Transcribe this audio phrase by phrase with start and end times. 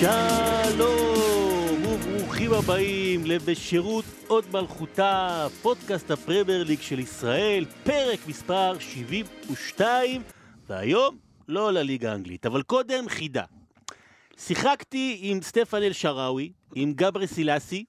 [0.00, 10.22] שלום וברוכים הבאים לבשירות עוד מלכותה, פודקאסט הפרמייר ליג של ישראל, פרק מספר 72,
[10.66, 11.16] והיום
[11.48, 13.44] לא לליגה האנגלית, אבל קודם חידה.
[14.36, 17.84] שיחקתי עם סטפן אל-שראוי, עם גברי סילאסי,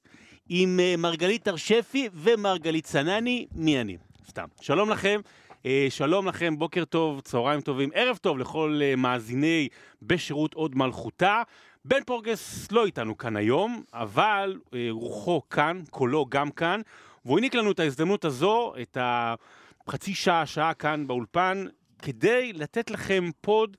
[0.50, 3.98] עם אה, מרגלית ארשפי ומרגלית סנני, מי אני?
[4.30, 4.46] סתם.
[4.62, 5.22] שלום לכם.
[5.66, 9.68] אה, שלום לכם, בוקר טוב, צהריים טובים, ערב טוב לכל אה, מאזיני
[10.02, 11.42] בשירות עוד מלכותה.
[11.86, 16.82] בן פורגס לא איתנו כאן היום, אבל אה, רוחו כאן, קולו גם כאן,
[17.26, 21.66] והוא העניק לנו את ההזדמנות הזו, את החצי שעה, שעה כאן באולפן,
[22.02, 23.78] כדי לתת לכם פוד,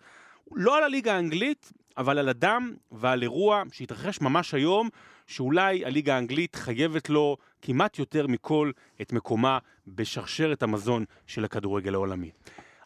[0.53, 4.89] לא על הליגה האנגלית, אבל על אדם ועל אירוע שהתרחש ממש היום,
[5.27, 8.71] שאולי הליגה האנגלית חייבת לו כמעט יותר מכל
[9.01, 12.31] את מקומה בשרשרת המזון של הכדורגל העולמי.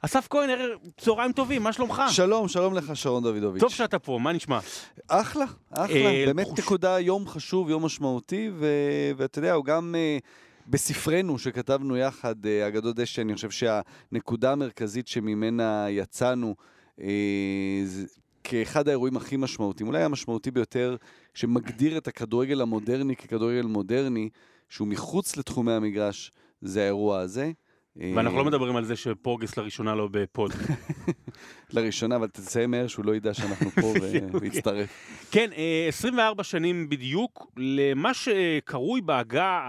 [0.05, 0.51] אסף כהן,
[0.99, 2.03] צהריים טובים, מה שלומך?
[2.09, 3.61] שלום, שלום לך שרון דוידוביץ'.
[3.61, 4.59] טוב שאתה פה, מה נשמע?
[5.09, 5.97] אחלה, אחלה.
[5.97, 8.51] אה, באמת נקודה יום חשוב, יום משמעותי,
[9.17, 10.19] ואתה יודע, הוא גם אה,
[10.67, 16.55] בספרנו שכתבנו יחד, אה, אגדות דשא, אני חושב שהנקודה המרכזית שממנה יצאנו,
[17.01, 18.07] אה, זה
[18.45, 20.97] כאחד האירועים הכי משמעותיים, אולי המשמעותי ביותר,
[21.35, 24.29] שמגדיר את הכדורגל המודרני ככדורגל מודרני,
[24.69, 26.33] שהוא מחוץ לתחומי המגרש,
[26.63, 27.53] זה האירוע הזה.
[28.01, 30.53] אה, ואנחנו לא מדברים על זה שפורגס לראשונה לא בפוד.
[31.75, 33.93] לראשונה, אבל תסיים מהר שהוא לא ידע שאנחנו פה.
[34.41, 34.89] ויצטרף.
[35.31, 39.61] כן, אה, 24 שנים בדיוק למה שקרוי בעגה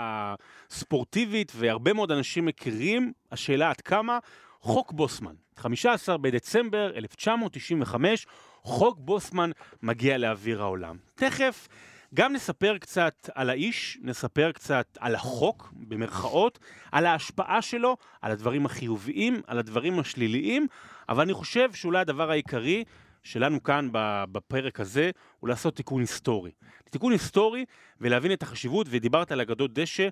[0.70, 4.20] הספורטיבית, והרבה מאוד אנשים מכירים, השאלה עד כמה,
[4.60, 5.34] חוק בוסמן.
[5.58, 8.28] 15 בדצמבר 1995,
[8.64, 9.52] חוק בוסמן
[9.84, 10.98] מגיע לאוויר העולם.
[11.16, 11.68] תכף
[12.16, 16.60] גם נספר קצת על האיש, נספר קצת על החוק, במרכאות,
[16.92, 20.68] על ההשפעה שלו, על הדברים החיוביים, על הדברים השליליים,
[21.10, 22.84] אבל אני חושב שאולי הדבר העיקרי
[23.26, 23.90] שלנו כאן
[24.32, 26.52] בפרק הזה הוא לעשות תיקון היסטורי.
[26.90, 27.66] תיקון היסטורי
[28.02, 30.08] ולהבין את החשיבות, ודיברת על אגדות דשא.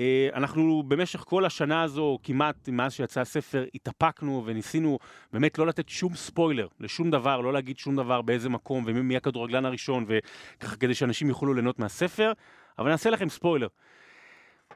[0.00, 4.98] אה, אנחנו במשך כל השנה הזו, כמעט מאז שיצא הספר, התאפקנו וניסינו
[5.32, 9.16] באמת לא לתת שום ספוילר לשום דבר, לא להגיד שום דבר באיזה מקום ומי מי
[9.16, 12.32] הכדורגלן הראשון, וככה כדי שאנשים יוכלו ליהנות מהספר,
[12.78, 13.68] אבל נעשה לכם ספוילר.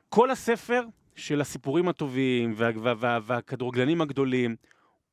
[0.08, 0.82] כל הספר
[1.14, 4.56] של הסיפורים הטובים וה, וה, וה, והכדורגלנים הגדולים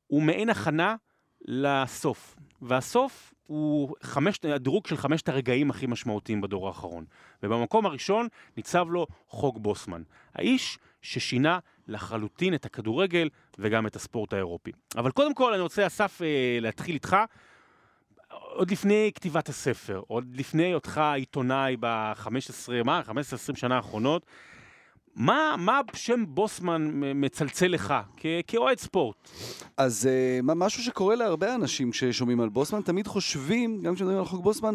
[0.06, 0.96] הוא מעין הכנה
[1.44, 2.36] לסוף.
[2.62, 7.04] והסוף הוא חמש, הדירוג של חמשת הרגעים הכי משמעותיים בדור האחרון.
[7.42, 10.02] ובמקום הראשון ניצב לו חוק בוסמן.
[10.34, 13.28] האיש ששינה לחלוטין את הכדורגל
[13.58, 14.72] וגם את הספורט האירופי.
[14.96, 17.16] אבל קודם כל אני רוצה, אסף, אה, להתחיל איתך.
[18.28, 24.26] עוד לפני כתיבת הספר, עוד לפני היותך עיתונאי ב-15, מה, 15-20 שנה האחרונות,
[25.16, 27.94] מה, מה שם בוסמן מצלצל לך
[28.46, 29.16] כאוהד ספורט?
[29.76, 30.08] אז
[30.40, 34.74] uh, משהו שקורה להרבה אנשים ששומעים על בוסמן, תמיד חושבים, גם כשמדברים על חוק בוסמן,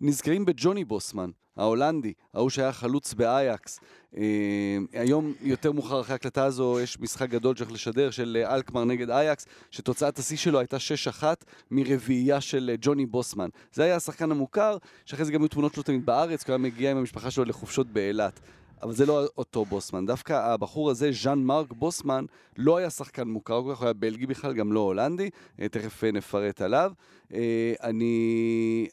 [0.00, 3.80] נזכרים בג'וני בוסמן, ההולנדי, ההוא שהיה חלוץ באייקס.
[4.14, 4.16] Uh,
[4.92, 9.10] היום, יותר מאוחר אחרי ההקלטה הזו, יש משחק גדול שצריך לשדר של uh, אלקמר נגד
[9.10, 10.76] אייקס, שתוצאת השיא שלו הייתה
[11.20, 11.24] 6-1
[11.70, 13.48] מרביעייה של uh, ג'וני בוסמן.
[13.72, 16.62] זה היה השחקן המוכר, שאחרי זה גם היו תמונות שלו תמיד בארץ, כי הוא היה
[16.64, 18.40] מגיע עם המשפחה שלו לחופשות באילת.
[18.82, 20.06] אבל זה לא אותו בוסמן.
[20.06, 22.24] דווקא הבחור הזה, ז'אן מרק בוסמן,
[22.58, 25.30] לא היה שחקן מוכר כל כך, הוא היה בלגי בכלל, גם לא הולנדי.
[25.60, 26.92] אה, תכף אה, נפרט עליו.
[27.34, 28.88] אה, אני...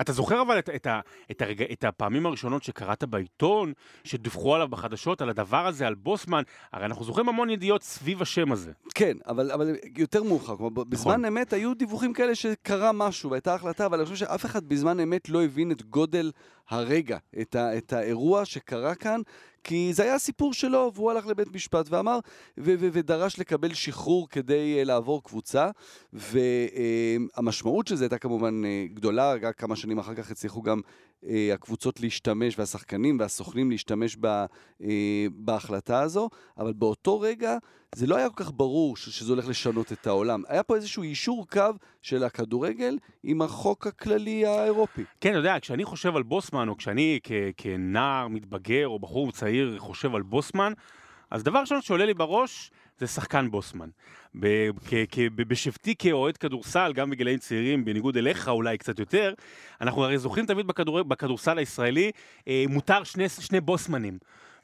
[0.00, 0.86] אתה זוכר אבל את, את,
[1.30, 3.72] את, הרגע, את הפעמים הראשונות שקראת בעיתון,
[4.04, 6.42] שדיווחו עליו בחדשות, על הדבר הזה, על בוסמן?
[6.72, 8.72] הרי אנחנו זוכרים המון ידיעות סביב השם הזה.
[8.94, 10.56] כן, אבל, אבל יותר מאוחר.
[10.56, 10.90] כלומר, נכון.
[10.90, 15.00] בזמן אמת היו דיווחים כאלה שקרה משהו והייתה החלטה, אבל אני חושב שאף אחד בזמן
[15.00, 16.30] אמת לא הבין את גודל
[16.70, 19.20] הרגע, את, ה, את האירוע שקרה כאן,
[19.64, 22.18] כי זה היה הסיפור שלו, והוא הלך לבית משפט ואמר,
[22.58, 25.70] ו- ו- ודרש לקבל שחרור כדי uh, לעבור קבוצה,
[26.12, 30.80] והמשמעות של זה הייתה כמובן uh, גדולה, רק כמה שנים אחר כך הצליחו גם
[31.24, 34.44] uh, הקבוצות להשתמש, והשחקנים והסוכנים להשתמש ב,
[34.80, 34.84] uh,
[35.30, 36.28] בהחלטה הזו,
[36.58, 37.58] אבל באותו רגע
[37.96, 40.42] זה לא היה כל כך ברור ש- שזה הולך לשנות את העולם.
[40.48, 41.60] היה פה איזשהו יישור קו
[42.02, 45.04] של הכדורגל עם החוק הכללי האירופי.
[45.20, 49.74] כן, אתה יודע, כשאני חושב על בוסמן, או כשאני כ- כנער מתבגר, או בחור צעיר
[49.78, 50.72] חושב על בוסמן,
[51.30, 53.88] אז דבר ראשון שעולה לי בראש זה שחקן בוסמן.
[54.40, 59.34] ב- כ- כ- בשבתי כאוהד כדורסל, גם בגילאים צעירים, בניגוד אליך אולי קצת יותר,
[59.80, 61.02] אנחנו הרי זוכרים תמיד בכדור...
[61.02, 62.10] בכדורסל הישראלי,
[62.48, 64.18] אה, מותר שני, שני בוסמנים.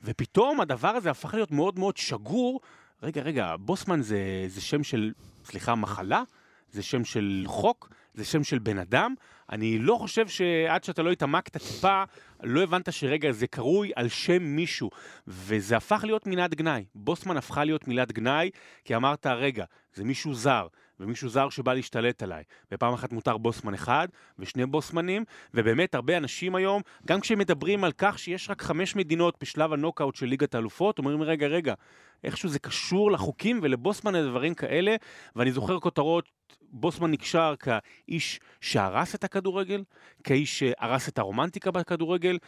[0.04, 2.60] ופתאום הדבר הזה הפך להיות מאוד מאוד שגור.
[3.02, 5.12] רגע, רגע, בוסמן זה, זה שם של,
[5.44, 6.22] סליחה, מחלה?
[6.70, 7.88] זה שם של חוק?
[8.14, 9.14] זה שם של בן אדם?
[9.50, 12.02] אני לא חושב שעד שאתה לא התעמקת טיפה,
[12.42, 14.90] לא הבנת שרגע, זה קרוי על שם מישהו.
[15.26, 16.84] וזה הפך להיות מילת גנאי.
[16.94, 18.50] בוסמן הפכה להיות מילת גנאי,
[18.84, 19.64] כי אמרת, רגע,
[19.94, 20.66] זה מישהו זר.
[21.00, 22.42] ומישהו זר שבא להשתלט עליי.
[22.72, 24.08] ופעם אחת מותר בוסמן אחד
[24.38, 29.36] ושני בוסמנים, ובאמת הרבה אנשים היום, גם כשהם מדברים על כך שיש רק חמש מדינות
[29.40, 31.74] בשלב הנוקאוט של ליגת האלופות, אומרים רגע, רגע,
[32.24, 34.96] איכשהו זה קשור לחוקים ולבוסמן לדברים כאלה,
[35.36, 36.28] ואני זוכר כותרות,
[36.74, 39.82] בוסמן נקשר כאיש שהרס את הכדורגל,
[40.24, 42.38] כאיש שהרס את הרומנטיקה בכדורגל.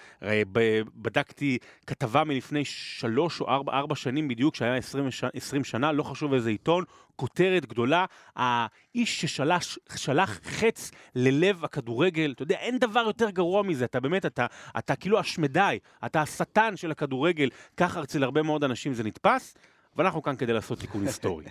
[0.94, 4.75] בדקתי כתבה מלפני שלוש או ארבע, ארבע שנים בדיוק, שהיה
[5.35, 6.85] עשרים שנה, לא חשוב איזה עיתון,
[7.17, 8.05] כותרת גדולה,
[8.94, 14.46] האיש ששלח חץ ללב הכדורגל, אתה יודע, אין דבר יותר גרוע מזה, אתה באמת, אתה,
[14.79, 19.55] אתה כאילו השמדי, אתה השטן של הכדורגל, ככה אצל הרבה מאוד אנשים זה נתפס.
[19.96, 21.44] ואנחנו כאן כדי לעשות תיקון היסטורי.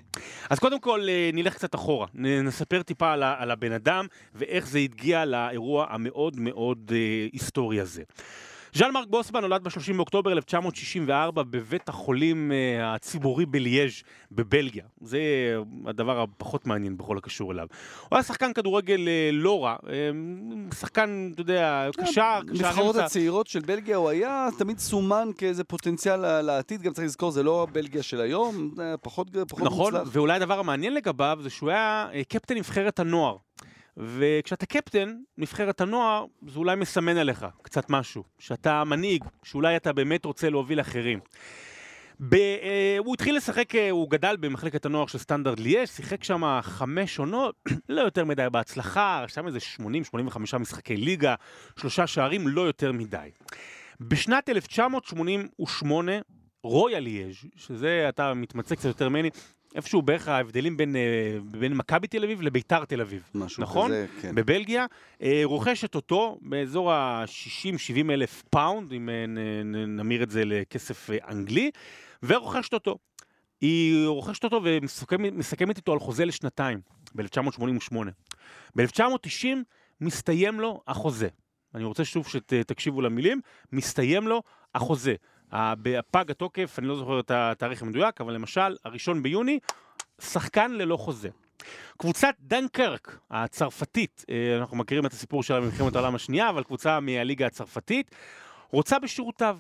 [0.50, 4.06] אז קודם כל אה, נלך קצת אחורה, נספר טיפה על, על הבן אדם
[4.36, 8.04] ואיך זה הגיע לאירוע המאוד מאוד אה, היסטורי הזה.
[8.76, 13.92] ז'אן מרק בוסמן נולד ב-30 באוקטובר 1964 בבית החולים uh, הציבורי בליאז'
[14.32, 14.84] בבלגיה.
[15.02, 15.20] זה
[15.86, 17.68] הדבר הפחות מעניין בכל הקשור אליו.
[18.02, 23.48] הוא היה שחקן כדורגל uh, לא רע, uh, שחקן, אתה יודע, קשר, קשר נבחרות הצעירות
[23.48, 28.04] של בלגיה הוא היה תמיד סומן כאיזה פוטנציאל לעתיד, גם צריך לזכור, זה לא בלגיה
[28.04, 28.72] של היום,
[29.02, 30.02] פחות, פחות נכון, מוצלח.
[30.02, 33.38] נכון, ואולי הדבר המעניין לגביו זה שהוא היה קפטן נבחרת הנוער.
[33.98, 38.24] וכשאתה קפטן, נבחרת הנוער, זה אולי מסמן עליך קצת משהו.
[38.40, 41.20] שאתה מנהיג, שאולי אתה באמת רוצה להוביל אחרים.
[42.20, 46.60] ב, אה, הוא התחיל לשחק, אה, הוא גדל במחלקת הנוער של סטנדרד ליאז', שיחק שם
[46.62, 47.56] חמש עונות,
[47.90, 51.36] לא יותר מדי בהצלחה, שם איזה 80-85 משחקי ליגה,
[51.80, 53.30] שלושה שערים, לא יותר מדי.
[54.02, 56.12] בשנת 1988,
[56.64, 59.30] רויאל ליאז', שזה, אתה מתמצא קצת יותר ממני,
[59.76, 63.24] איפשהו בערך ההבדלים בין, אה, בין מכבי תל אביב לביתר תל אביב.
[63.36, 63.88] משהו נכון?
[63.92, 64.36] כזה, כן.
[64.36, 64.86] בבלגיה,
[65.22, 69.26] אה, רוכשת אותו באזור ה-60-70 אלף פאונד, אם אה,
[69.88, 71.72] נמיר את זה לכסף אנגלי,
[72.24, 72.98] ורוכשת אותו.
[73.62, 76.80] היא רוכשת אותו ומסכמת איתו על חוזה לשנתיים,
[77.16, 77.96] ב-1988.
[78.76, 79.48] ב-1990
[80.02, 81.28] מסתיים לו החוזה.
[81.76, 83.42] אני רוצה שוב שתקשיבו למילים,
[83.72, 84.42] מסתיים לו
[84.76, 85.16] החוזה.
[85.54, 89.60] בפג התוקף, אני לא זוכר את התאריך המדויק, אבל למשל, הראשון ביוני,
[90.22, 91.30] שחקן ללא חוזה.
[91.98, 97.46] קבוצת דנקרק הצרפתית, אה, אנחנו מכירים את הסיפור שלה במלחמת העולם השנייה, אבל קבוצה מהליגה
[97.46, 98.16] הצרפתית,
[98.72, 99.58] רוצה בשירותיו.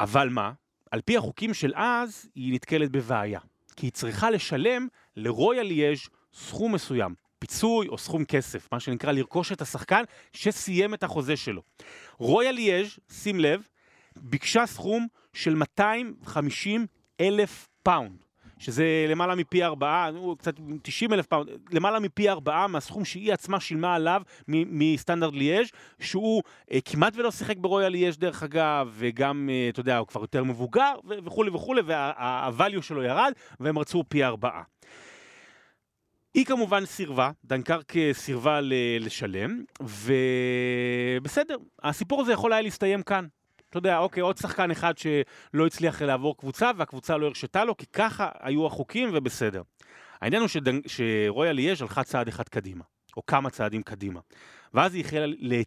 [0.00, 0.52] אבל מה?
[0.90, 3.40] על פי החוקים של אז, היא נתקלת בבעיה.
[3.76, 5.98] כי היא צריכה לשלם לרויאל ליאז'
[6.34, 10.02] סכום מסוים, פיצוי או סכום כסף, מה שנקרא לרכוש את השחקן
[10.32, 11.62] שסיים את החוזה שלו.
[12.18, 13.62] רויאל ליאז', שים לב,
[14.16, 16.86] ביקשה סכום של 250
[17.20, 18.30] אלף פאונד.
[18.60, 23.94] שזה למעלה מפי ארבעה, קצת 90 אלף פאונד, למעלה מפי ארבעה מהסכום שהיא עצמה שילמה
[23.94, 25.68] עליו מסטנדרט ליאז',
[26.00, 26.42] שהוא
[26.72, 30.44] אה, כמעט ולא שיחק ברויאל ליאז' דרך אגב, וגם, אה, אתה יודע, הוא כבר יותר
[30.44, 34.62] מבוגר, וכולי וכולי, וה-value שלו ירד, והם רצו פי ארבעה.
[36.34, 38.60] היא כמובן סירבה, דנקרק סירבה
[39.00, 43.26] לשלם, ובסדר, הסיפור הזה יכול היה להסתיים כאן.
[43.70, 47.86] אתה יודע, אוקיי, עוד שחקן אחד שלא הצליח לעבור קבוצה, והקבוצה לא הרשתה לו, כי
[47.86, 49.62] ככה היו החוקים ובסדר.
[50.20, 50.80] העניין הוא שדנ...
[50.86, 52.84] שרויאל ליאז' הלכה צעד אחד קדימה,
[53.16, 54.20] או כמה צעדים קדימה.
[54.74, 55.26] ואז היא החלה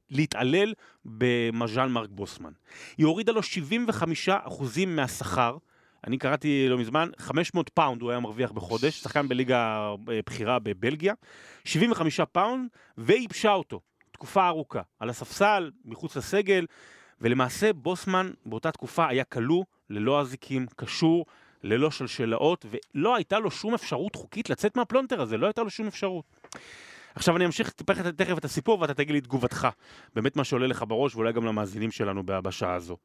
[0.10, 0.74] להתעלל
[1.06, 2.52] בז'אן מרק בוסמן.
[2.98, 3.42] היא הורידה לו
[4.30, 4.30] 75%
[4.88, 5.58] מהשכר,
[6.08, 11.14] אני קראתי לא מזמן, 500 פאונד הוא היה מרוויח בחודש, שחקן בליגה אה, בכירה בבלגיה,
[11.66, 16.66] 75 פאונד, וייבשה אותו, תקופה ארוכה, על הספסל, מחוץ לסגל,
[17.24, 21.26] ולמעשה בוסמן באותה תקופה היה כלוא, ללא אזיקים, קשור,
[21.64, 22.66] ללא שלשלאות,
[22.96, 26.26] ולא הייתה לו שום אפשרות חוקית לצאת מהפלונטר הזה, לא הייתה לו שום אפשרות.
[27.16, 29.68] עכשיו אני אמשיך טיפה תכף את הסיפור ואתה תגיד לי תגובתך,
[30.16, 32.98] באמת מה שעולה לך בראש ואולי גם למאזינים שלנו בשעה הזו.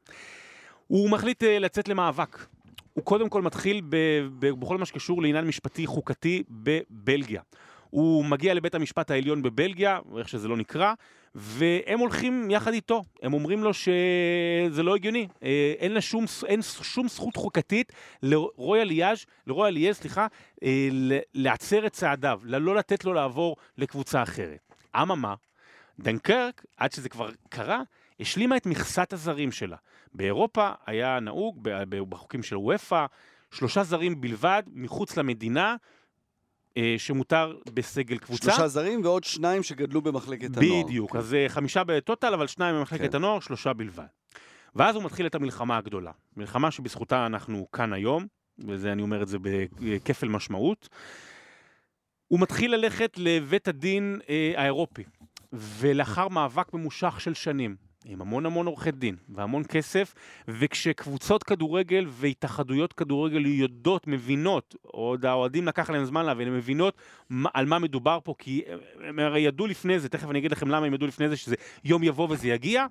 [0.87, 2.45] הוא מחליט אה, לצאת למאבק.
[2.93, 3.81] הוא קודם כל מתחיל
[4.39, 7.41] בכל מה שקשור לעניין משפטי חוקתי בבלגיה.
[7.89, 10.93] הוא מגיע לבית המשפט העליון בבלגיה, איך שזה לא נקרא,
[11.35, 13.03] והם הולכים יחד איתו.
[13.21, 17.93] הם אומרים לו שזה לא הגיוני, אה, אין, לה שום, אין שום זכות חוקתית
[18.23, 20.27] לרויאל ליאז', לרויאל ליאז', סליחה,
[20.63, 20.89] אה,
[21.33, 24.73] לעצר את צעדיו, לא לתת לו לעבור לקבוצה אחרת.
[24.95, 25.35] אממה,
[25.99, 27.81] דנקרק, עד שזה כבר קרה,
[28.19, 29.77] השלימה את מכסת הזרים שלה.
[30.13, 31.69] באירופה היה נהוג,
[32.09, 33.05] בחוקים של וופא,
[33.51, 35.75] שלושה זרים בלבד מחוץ למדינה,
[36.97, 38.43] שמותר בסגל קבוצה.
[38.43, 40.83] שלושה זרים ועוד שניים שגדלו במחלקת הנוער.
[40.85, 43.15] בדיוק, אז אה, חמישה בטוטל, אבל שניים במחלקת כן.
[43.15, 44.05] הנוער, שלושה בלבד.
[44.75, 46.11] ואז הוא מתחיל את המלחמה הגדולה.
[46.37, 48.27] מלחמה שבזכותה אנחנו כאן היום,
[48.59, 49.37] וזה אני אומר את זה
[49.79, 50.89] בכפל משמעות.
[52.27, 55.03] הוא מתחיל ללכת לבית הדין אה, האירופי,
[55.53, 57.75] ולאחר מאבק ממושך של שנים,
[58.11, 60.13] עם המון המון עורכי דין והמון כסף,
[60.47, 66.97] וכשקבוצות כדורגל והתאחדויות כדורגל יודעות, מבינות, עוד האוהדים לקח להם זמן להבין, הן מבינות
[67.53, 68.61] על מה מדובר פה, כי
[69.07, 71.55] הם הרי ידעו לפני זה, תכף אני אגיד לכם למה הם ידעו לפני זה, שזה
[71.83, 72.85] יום יבוא וזה יגיע.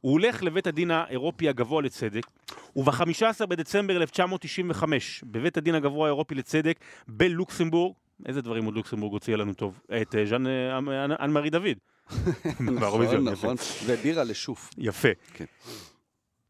[0.00, 2.26] הוא הולך לבית הדין האירופי הגבוה לצדק,
[2.76, 6.78] וב-15 בדצמבר 1995, בבית הדין הגבוה האירופי לצדק,
[7.08, 7.94] בלוקסמבורג,
[8.26, 9.80] איזה דברים עוד לוקסמבורג הוציאה לנו טוב?
[10.02, 10.78] את אה, ז'אן אה,
[11.20, 11.93] אנמרי דוד.
[12.60, 13.56] נכון, נכון,
[13.86, 14.70] ובירה לשוף.
[14.78, 15.08] יפה.
[15.34, 15.44] כן.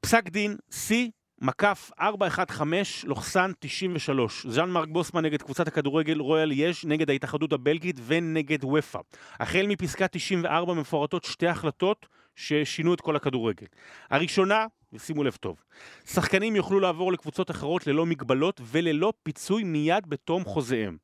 [0.01, 0.93] פסק דין C,
[1.41, 4.47] מקף 415 לוחסן 93.
[4.47, 8.99] ז'אן מרק בוסמן נגד קבוצת הכדורגל רויאל יש נגד ההתאחדות הבלגית ונגד ופא.
[9.41, 12.07] החל מפסקה 94 מפורטות שתי החלטות
[12.37, 13.67] ששינו את כל הכדורגל.
[14.11, 15.63] הראשונה, ושימו לב טוב,
[16.05, 20.97] שחקנים יוכלו לעבור לקבוצות אחרות ללא מגבלות וללא פיצוי מיד בתום חוזיהם.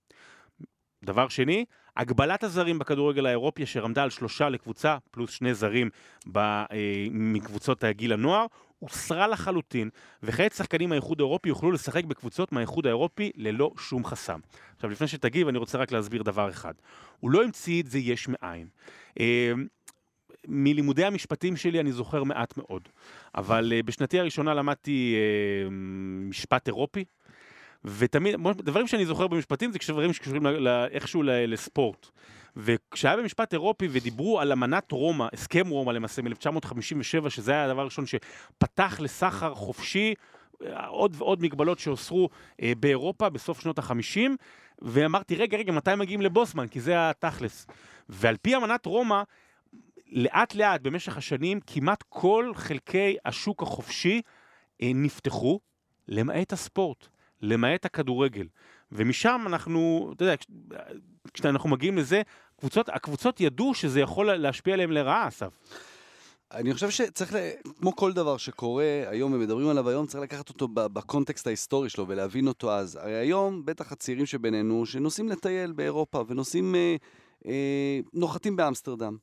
[1.04, 1.64] דבר שני,
[1.96, 5.90] הגבלת הזרים בכדורגל האירופי אשר עמדה על שלושה לקבוצה, פלוס שני זרים
[6.32, 6.66] ב, אה,
[7.10, 8.46] מקבוצות הגיל הנוער,
[8.78, 9.90] הוסרה לחלוטין,
[10.22, 14.40] וכעת שחקנים מהאיחוד האירופי יוכלו לשחק בקבוצות מהאיחוד האירופי ללא שום חסם.
[14.76, 16.74] עכשיו, לפני שתגיב, אני רוצה רק להסביר דבר אחד.
[17.20, 18.66] הוא לא המציא את זה יש מאין.
[19.20, 19.52] אה,
[20.48, 22.88] מלימודי המשפטים שלי אני זוכר מעט מאוד,
[23.34, 25.70] אבל אה, בשנתי הראשונה למדתי אה,
[26.28, 27.04] משפט אירופי,
[27.84, 30.46] ותמיד, דברים שאני זוכר במשפטים זה דברים שקשורים
[30.90, 32.06] איכשהו לספורט.
[32.56, 38.04] וכשהיה במשפט אירופי ודיברו על אמנת רומא, הסכם רומא למעשה מ-1957, שזה היה הדבר הראשון
[38.06, 40.14] שפתח לסחר חופשי,
[40.88, 42.28] עוד ועוד מגבלות שהוסרו
[42.62, 44.20] אה, באירופה בסוף שנות ה-50,
[44.82, 46.68] ואמרתי, רגע, רגע, מתי מגיעים לבוסמן?
[46.68, 47.66] כי זה התכלס.
[48.08, 49.22] ועל פי אמנת רומא,
[50.06, 54.22] לאט לאט במשך השנים, כמעט כל חלקי השוק החופשי
[54.82, 55.60] אה, נפתחו,
[56.08, 57.08] למעט הספורט.
[57.42, 58.46] למעט הכדורגל.
[58.92, 60.34] ומשם אנחנו, אתה יודע,
[61.34, 62.22] כשאנחנו מגיעים לזה,
[62.60, 65.48] קבוצות, הקבוצות ידעו שזה יכול להשפיע עליהם לרעה, אסף.
[66.54, 67.36] אני חושב שצריך,
[67.78, 72.48] כמו כל דבר שקורה היום ומדברים עליו היום, צריך לקחת אותו בקונטקסט ההיסטורי שלו ולהבין
[72.48, 72.96] אותו אז.
[72.96, 76.96] הרי היום, בטח הצעירים שבינינו, שנוסעים לטייל באירופה ונוסעים, אה,
[77.46, 79.16] אה, נוחתים באמסטרדם,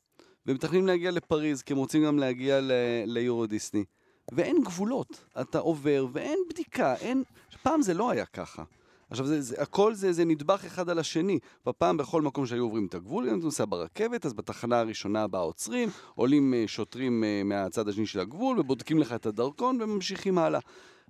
[0.46, 2.60] ומתכננים להגיע לפריז, כי הם רוצים גם להגיע
[3.06, 3.84] ליורו דיסני.
[4.32, 5.26] ואין גבולות.
[5.42, 7.24] אתה עובר ואין בדיקה, אין...
[7.68, 8.64] פעם זה לא היה ככה.
[9.10, 11.40] עכשיו, זה, זה, הכל זה, זה נדבך אחד על השני.
[11.66, 15.42] בפעם, בכל מקום שהיו עוברים את הגבול, אם אתה נוסע ברכבת, אז בתחנה הראשונה הבאה
[15.42, 20.60] עוצרים, עולים uh, שוטרים uh, מהצד השני של הגבול, ובודקים לך את הדרכון, וממשיכים הלאה.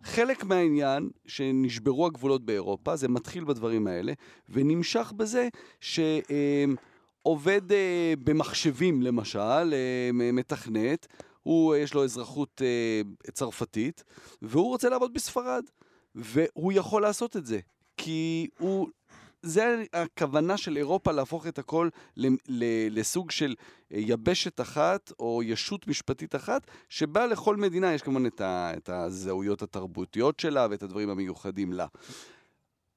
[0.04, 4.14] חלק מהעניין שנשברו הגבולות באירופה, זה מתחיל בדברים האלה,
[4.50, 5.50] ונמשך בזה
[5.82, 11.08] שעובד אה, uh, במחשבים, למשל, uh, מתכנת,
[11.44, 12.62] הוא, יש לו אזרחות
[13.28, 14.04] uh, צרפתית,
[14.42, 15.64] והוא רוצה לעבוד בספרד.
[16.18, 17.60] והוא יכול לעשות את זה,
[17.98, 18.88] כי הוא...
[19.42, 21.90] זה הכוונה של אירופה להפוך את הכל
[22.92, 23.56] לסוג של
[23.92, 29.62] יבשת אחת או ישות משפטית אחת, שבה לכל מדינה יש כמובן את, ה, את הזהויות
[29.62, 31.88] התרבותיות שלה ואת הדברים המיוחדים לה.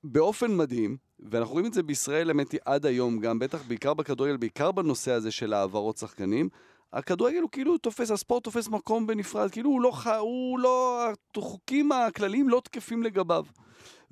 [0.04, 4.36] באופן מדהים, ואנחנו רואים את זה בישראל, האמת היא, עד היום גם, בטח בעיקר בכדורגל,
[4.36, 6.48] בעיקר בנושא הזה של העברות שחקנים,
[6.92, 11.06] הכדורגל הוא כאילו תופס, הספורט תופס מקום בנפרד, כאילו הוא לא, הוא לא,
[11.36, 13.44] החוקים הכלליים לא תקפים לגביו.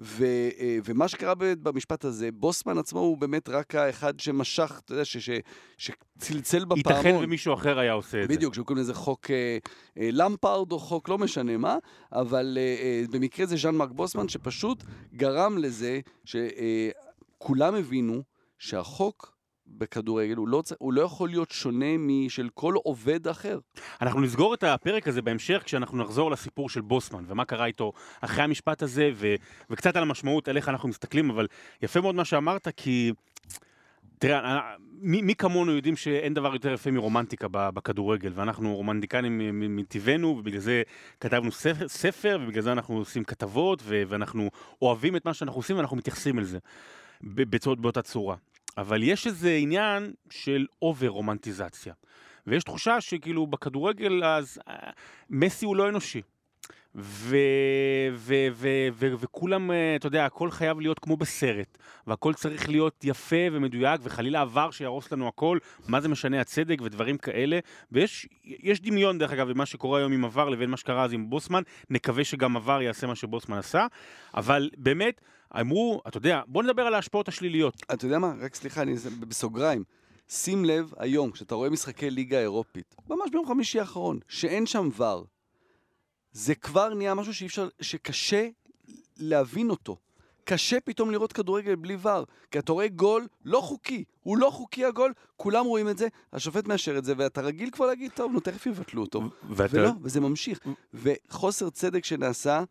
[0.00, 0.24] ו,
[0.58, 5.16] אה, ומה שקרה במשפט הזה, בוסמן עצמו הוא באמת רק האחד שמשך, אתה יודע, ש,
[5.16, 5.30] ש,
[5.78, 6.96] שצלצל בפעמון.
[6.96, 8.36] ייתכן ומישהו אחר היה עושה את זה.
[8.36, 9.58] בדיוק, שקוראים לזה חוק אה,
[9.98, 11.76] אה, למפרד או חוק לא משנה מה,
[12.12, 18.22] אבל אה, אה, במקרה זה ז'אן מרק בוסמן שפשוט גרם לזה שכולם אה, הבינו
[18.58, 19.37] שהחוק
[19.68, 23.58] בכדורגל, הוא לא, הוא לא יכול להיות שונה משל כל עובד אחר.
[24.00, 28.44] אנחנו נסגור את הפרק הזה בהמשך כשאנחנו נחזור לסיפור של בוסמן ומה קרה איתו אחרי
[28.44, 29.34] המשפט הזה ו,
[29.70, 31.46] וקצת על המשמעות, על איך אנחנו מסתכלים, אבל
[31.82, 33.12] יפה מאוד מה שאמרת כי...
[34.18, 34.60] תראה,
[35.00, 40.82] מי, מי כמונו יודעים שאין דבר יותר יפה מרומנטיקה בכדורגל, ואנחנו רומנטיקנים מטבענו, ובגלל זה
[41.20, 44.50] כתבנו ספר, ספר ובגלל זה אנחנו עושים כתבות, ואנחנו
[44.82, 46.58] אוהבים את מה שאנחנו עושים ואנחנו מתייחסים לזה
[47.78, 48.36] באותה צורה.
[48.78, 51.94] אבל יש איזה עניין של אובר רומנטיזציה.
[52.46, 54.90] ויש תחושה שכאילו בכדורגל אז אה,
[55.30, 56.22] מסי הוא לא אנושי.
[59.20, 64.40] וכולם, אה, אתה יודע, הכל חייב להיות כמו בסרט, והכל צריך להיות יפה ומדויק, וחלילה
[64.40, 65.58] עבר שיהרוס לנו הכל,
[65.88, 67.58] מה זה משנה הצדק ודברים כאלה,
[67.92, 71.62] ויש דמיון דרך אגב במה שקורה היום עם עבר לבין מה שקרה אז עם בוסמן,
[71.90, 73.86] נקווה שגם עבר יעשה מה שבוסמן עשה,
[74.34, 75.20] אבל באמת,
[75.60, 77.82] אמרו, אתה יודע, בוא נדבר על ההשפעות השליליות.
[77.92, 78.34] אתה יודע מה?
[78.40, 79.84] רק סליחה, אני בסוגריים.
[80.28, 85.26] שים לב היום, כשאתה רואה משחקי ליגה אירופית, ממש ביום חמישי האחרון, שאין שם ור,
[86.32, 88.48] זה כבר נהיה משהו שאי אפשר, שקשה
[89.16, 89.96] להבין אותו.
[90.44, 94.84] קשה פתאום לראות כדורגל בלי ור, כי אתה רואה גול לא חוקי, הוא לא חוקי
[94.84, 98.40] הגול, כולם רואים את זה, השופט מאשר את זה, ואתה רגיל כבר להגיד, טוב, נו,
[98.40, 99.22] תכף יבטלו אותו.
[99.50, 99.76] ואתה...
[99.76, 100.60] ולא, וזה ממשיך.
[100.94, 102.64] וחוסר צדק שנעשה,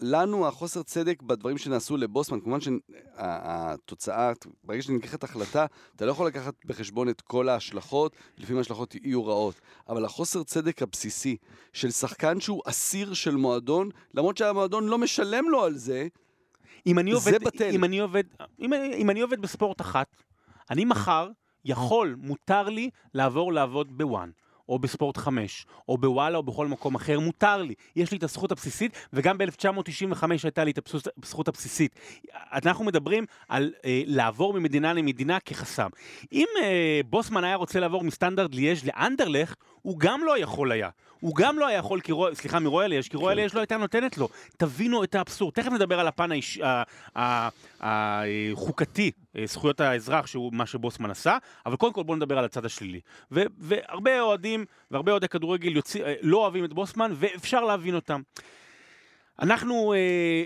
[0.00, 4.32] לנו החוסר צדק בדברים שנעשו לבוסמן, כמובן שהתוצאה,
[4.64, 5.66] ברגע שנלקחת החלטה,
[5.96, 9.60] אתה לא יכול לקחת בחשבון את כל ההשלכות, לפעמים ההשלכות יהיו רעות.
[9.88, 11.36] אבל החוסר צדק הבסיסי
[11.72, 16.08] של שחקן שהוא אסיר של מועדון, למרות שהמועדון לא משלם לו על זה,
[16.86, 17.70] אם אני זה עובד, בטל.
[17.74, 18.24] אם אני עובד,
[18.60, 20.06] אם, אם אני עובד בספורט אחת,
[20.70, 21.28] אני מחר
[21.64, 24.30] יכול, מותר לי לעבור לעבוד בוואן.
[24.70, 27.74] או בספורט 5, או בוואלה, או בכל מקום אחר, מותר לי.
[27.96, 30.90] יש לי את הזכות הבסיסית, וגם ב-1995 הייתה לי את
[31.22, 31.96] הזכות הבסיסית.
[32.34, 35.88] אנחנו מדברים על אה, לעבור ממדינה למדינה כחסם.
[36.32, 40.88] אם אה, בוסמן היה רוצה לעבור מסטנדרט ליאז' לאנדרלך, הוא גם לא יכול היה.
[41.20, 44.18] הוא גם לא היה יכול, כי סליחה, מרויאל ליאז', כי רויאל ליאז' לא הייתה נותנת
[44.18, 44.28] לו.
[44.56, 45.54] תבינו את האבסורד.
[45.54, 46.82] תכף נדבר על הפן האיש- ה-
[47.18, 47.48] ה-
[47.80, 52.64] החוקתי, אה, זכויות האזרח, שהוא מה שבוסמן עשה, אבל קודם כל בואו נדבר על הצד
[52.64, 53.00] השלילי.
[53.32, 58.20] ו- והרבה אוהדים והרבה אוהדי כדורגל יוצא, אה, לא אוהבים את בוסמן, ואפשר להבין אותם.
[59.40, 59.98] אנחנו אה,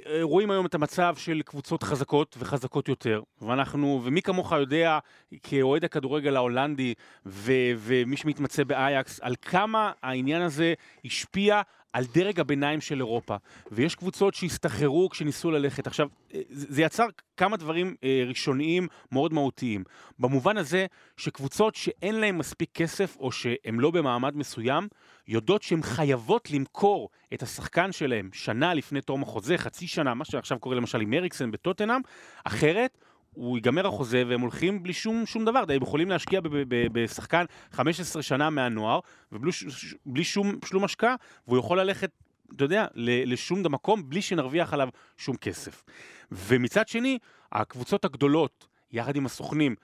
[0.06, 4.98] אה, רואים היום את המצב של קבוצות חזקות וחזקות יותר, ואנחנו, ומי כמוך יודע,
[5.42, 6.94] כאוהד הכדורגל ההולנדי
[7.26, 10.74] ומי שמתמצא באייקס, על כמה העניין הזה
[11.04, 11.62] השפיע
[11.94, 13.36] על דרג הביניים של אירופה.
[13.72, 15.86] ויש קבוצות שהסתחררו כשניסו ללכת.
[15.86, 19.84] עכשיו, אה, זה יצר כמה דברים אה, ראשוניים מאוד מהותיים.
[20.18, 20.86] במובן הזה
[21.16, 24.88] שקבוצות שאין להן מספיק כסף, או שהן לא במעמד מסוים,
[25.28, 30.58] יודעות שהן חייבות למכור את השחקן שלהם שנה לפני תום החוזה, חצי שנה, מה שעכשיו
[30.58, 32.00] קורה למשל עם אריקסן בטוטנאם,
[32.44, 32.98] אחרת
[33.34, 38.50] הוא ייגמר החוזה והם הולכים בלי שום, שום דבר, הם יכולים להשקיע בשחקן 15 שנה
[38.50, 39.00] מהנוער
[39.32, 41.14] ובלי ש- בלי שום, שום השקעה,
[41.46, 42.10] והוא יכול ללכת,
[42.56, 45.84] אתה יודע, לשום מקום בלי שנרוויח עליו שום כסף.
[46.32, 47.18] ומצד שני,
[47.52, 49.74] הקבוצות הגדולות, יחד עם הסוכנים,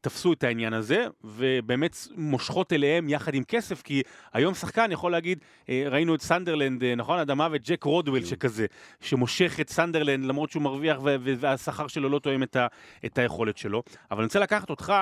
[0.00, 4.02] תפסו את העניין הזה, ובאמת מושכות אליהם יחד עם כסף, כי
[4.32, 5.38] היום שחקן יכול להגיד,
[5.68, 7.18] אה, ראינו את סנדרלנד, אה, נכון?
[7.18, 8.66] אדמה וג'ק רודוויל שכזה,
[9.00, 12.66] שמושך את סנדרלנד למרות שהוא מרוויח והשכר שלו לא תואם את, ה-
[13.06, 13.82] את היכולת שלו.
[14.10, 14.92] אבל אני רוצה לקחת אותך,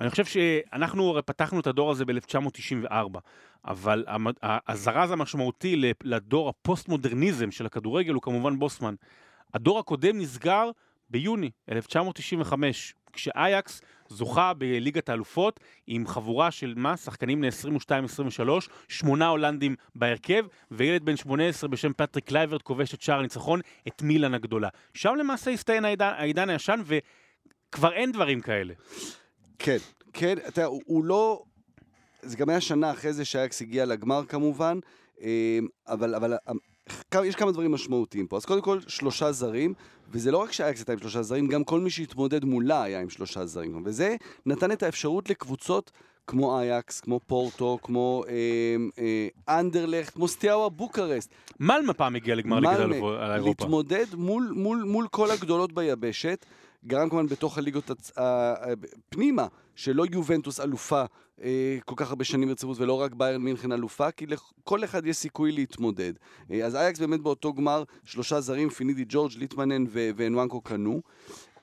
[0.00, 3.18] אני חושב שאנחנו הרי פתחנו את הדור הזה ב-1994,
[3.64, 4.04] אבל
[4.42, 8.94] הזרז המשמעותי לדור הפוסט-מודרניזם של הכדורגל הוא כמובן בוסמן.
[9.54, 10.70] הדור הקודם נסגר
[11.10, 16.96] ביוני 1995, כשאייקס זוכה בליגת האלופות עם חבורה של מה?
[16.96, 17.48] שחקנים בני
[18.38, 24.02] 22-23, שמונה הולנדים בהרכב, וילד בן 18 בשם פטריק קלויברט כובש את שער הניצחון, את
[24.02, 24.68] מילאן הגדולה.
[24.94, 28.74] שם למעשה הסתיים העידן, העידן הישן, וכבר אין דברים כאלה.
[29.58, 29.76] כן,
[30.12, 31.42] כן, אתה יודע, הוא, הוא לא...
[32.22, 34.78] זה גם היה שנה אחרי זה שאייקס הגיע לגמר כמובן,
[35.22, 36.36] אה, אבל, אבל
[37.24, 38.36] יש כמה דברים משמעותיים פה.
[38.36, 39.74] אז קודם כל, שלושה זרים,
[40.10, 43.10] וזה לא רק שאייקס הייתה עם שלושה זרים, גם כל מי שהתמודד מולה היה עם
[43.10, 43.82] שלושה זרים.
[43.84, 44.16] וזה
[44.46, 45.92] נתן את האפשרות לקבוצות
[46.26, 48.34] כמו אייקס, כמו פורטו, כמו אה,
[48.98, 53.64] אה, אנדרלכט, כמו סטיאווה בוקרסט, מלמה פעם הגיע לגמר ליגת על אירופה.
[53.64, 56.46] להתמודד מול, מול, מול כל הגדולות ביבשת,
[56.86, 58.12] גם כמובן בתוך הליגות הצ...
[59.08, 61.04] פנימה, שלא יובנטוס אלופה
[61.84, 65.52] כל כך הרבה שנים רציפות, ולא רק ביירן מינכן אלופה, כי לכל אחד יש סיכוי
[65.52, 66.12] להתמודד.
[66.50, 71.02] אה, אז אייקס באמת באותו גמר, שלושה זרים, פינידי ג'ורג', ליטמנן ונואנקו קנו.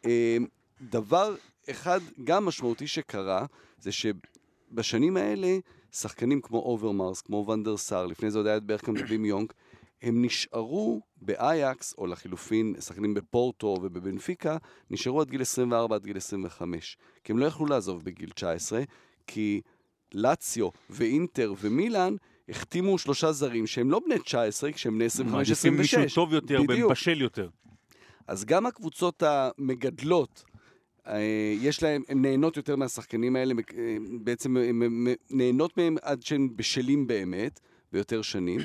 [0.05, 0.37] אה,
[0.81, 1.35] דבר
[1.69, 3.45] אחד גם משמעותי שקרה,
[3.79, 5.57] זה שבשנים האלה,
[5.91, 9.53] שחקנים כמו אוברמרס, כמו ואן דר סאר, לפני זה עוד היה את ברחקאמפ ווים יונק,
[10.01, 14.57] הם נשארו באייקס, או לחילופין, שחקנים בפורטו ובבנפיקה,
[14.89, 16.97] נשארו עד גיל 24 עד גיל 25.
[17.23, 18.83] כי הם לא יכלו לעזוב בגיל 19,
[19.31, 19.61] כי
[20.13, 22.15] לאציו ואינטר ומילאן
[22.49, 25.23] החתימו שלושה זרים שהם לא בני 19, כשהם בני 25-26.
[25.23, 26.91] מעדיפים מישהו טוב יותר, בדיוק.
[26.91, 27.49] בשל יותר.
[28.27, 30.43] אז גם הקבוצות המגדלות,
[31.07, 36.49] אה, יש להם, הן נהנות יותר מהשחקנים האלה, אה, בעצם הן נהנות מהם עד שהם
[36.55, 37.59] בשלים באמת,
[37.91, 38.59] ביותר שנים.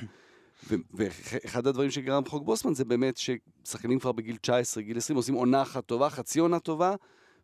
[0.94, 5.62] ואחד הדברים שגרם חוק בוסמן זה באמת ששחקנים כבר בגיל 19, גיל 20, עושים עונה
[5.62, 6.94] אחת טובה, חצי עונה טובה,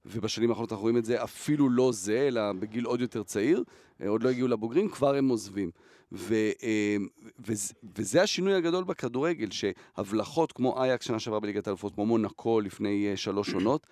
[0.04, 3.64] ובשנים האחרונות אנחנו רואים את זה אפילו לא זה, אלא בגיל עוד יותר צעיר,
[4.02, 5.70] אה, עוד לא הגיעו לבוגרים, כבר הם עוזבים.
[6.12, 6.96] ו, אה,
[7.38, 13.08] וזה, וזה השינוי הגדול בכדורגל, שהבלחות כמו אייקס שנה שעברה בליגת האלופות, כמו מונקו לפני
[13.10, 13.86] אה, שלוש עונות,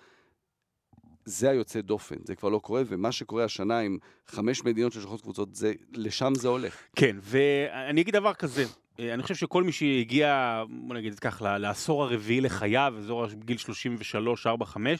[1.25, 5.55] זה היוצא דופן, זה כבר לא קורה, ומה שקורה השנה עם חמש מדינות ששולחות קבוצות,
[5.55, 6.77] זה, לשם זה הולך.
[6.95, 8.65] כן, ואני אגיד דבר כזה,
[8.99, 14.47] אני חושב שכל מי שהגיע, בוא נגיד את כך, לעשור הרביעי לחייו, אזור גיל 33,
[14.47, 14.99] 4, 5,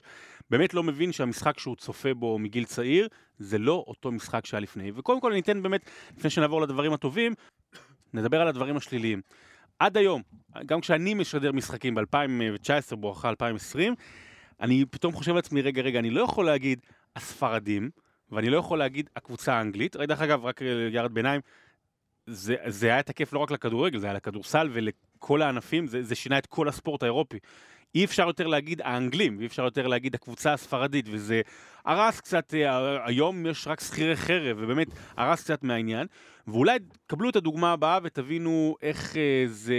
[0.49, 3.07] באמת לא מבין שהמשחק שהוא צופה בו מגיל צעיר,
[3.39, 4.91] זה לא אותו משחק שהיה לפני.
[4.95, 7.33] וקודם כל אני אתן באמת, לפני שנעבור לדברים הטובים,
[8.13, 9.21] נדבר על הדברים השליליים.
[9.79, 10.21] עד היום,
[10.65, 13.95] גם כשאני משדר משחקים ב-2019, בואכה 2020,
[14.61, 16.79] אני פתאום חושב לעצמי, רגע, רגע, אני לא יכול להגיד
[17.15, 17.89] הספרדים,
[18.31, 19.95] ואני לא יכול להגיד הקבוצה האנגלית.
[19.95, 21.41] דרך אגב, רק ירד ביניים,
[22.29, 26.37] זה, זה היה תקף לא רק לכדורגל, זה היה לכדורסל ולכל הענפים, זה, זה שינה
[26.37, 27.39] את כל הספורט האירופי.
[27.95, 31.41] אי אפשר יותר להגיד האנגלים, אי אפשר יותר להגיד הקבוצה הספרדית, וזה
[31.85, 34.87] הרס קצת, אה, היום יש רק שכירי חרב, ובאמת
[35.17, 36.07] הרס קצת מהעניין.
[36.47, 39.75] ואולי קבלו את הדוגמה הבאה ותבינו איך אה, זה...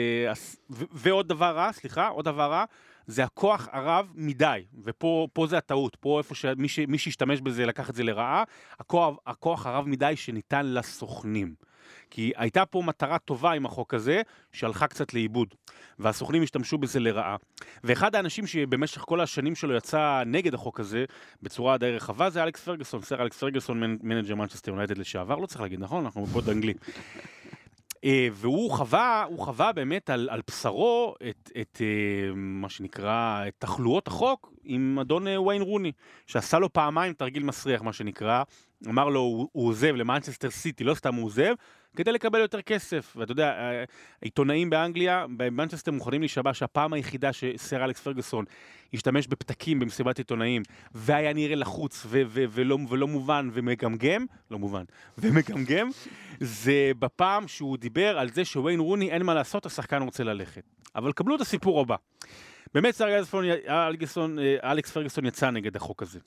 [0.70, 2.64] ו- ועוד דבר רע, סליחה, עוד דבר רע,
[3.06, 8.04] זה הכוח הרב מדי, ופה זה הטעות, פה איפה שמי שהשתמש בזה לקח את זה
[8.04, 8.44] לרעה,
[8.80, 11.69] הכוח, הכוח הרב מדי שניתן לסוכנים.
[12.10, 14.22] כי הייתה פה מטרה טובה עם החוק הזה,
[14.52, 15.54] שהלכה קצת לאיבוד,
[15.98, 17.36] והסוכנים השתמשו בזה לרעה.
[17.84, 21.04] ואחד האנשים שבמשך כל השנים שלו יצא נגד החוק הזה,
[21.42, 25.60] בצורה די רחבה, זה אלכס פרגוסון, סר אלכס פרגוסון, מנג'ר מנצ'סטר יונייטד לשעבר, לא צריך
[25.60, 26.04] להגיד, נכון?
[26.04, 26.74] אנחנו ב פוד אנגלי.
[28.04, 33.54] אה, והוא חווה, הוא חווה באמת על, על בשרו את, את אה, מה שנקרא, את
[33.58, 35.92] תחלואות החוק עם אדון אה, ויין רוני,
[36.26, 38.42] שעשה לו פעמיים תרגיל מסריח, מה שנקרא.
[38.88, 41.54] אמר לו, הוא, הוא עוזב למנצ'סטר סיטי, לא סתם הוא עוזב,
[41.96, 43.16] כדי לקבל יותר כסף.
[43.16, 43.70] ואתה יודע,
[44.20, 48.44] עיתונאים באנגליה, במנצ'סטר מוכנים להישבע שהפעם היחידה שסר אלכס פרגוסון
[48.94, 50.62] השתמש בפתקים במסיבת עיתונאים,
[50.94, 54.84] והיה נראה לחוץ ו- ו- ולא, ולא מובן ומגמגם, לא מובן,
[55.18, 55.90] ומגמגם,
[56.40, 60.62] זה בפעם שהוא דיבר על זה שוויין רוני אין מה לעשות, השחקן רוצה ללכת.
[60.96, 61.96] אבל קבלו את הסיפור הבא.
[62.74, 63.20] באמת סר
[64.64, 66.18] אלכס פרגוסון יצא נגד החוק הזה.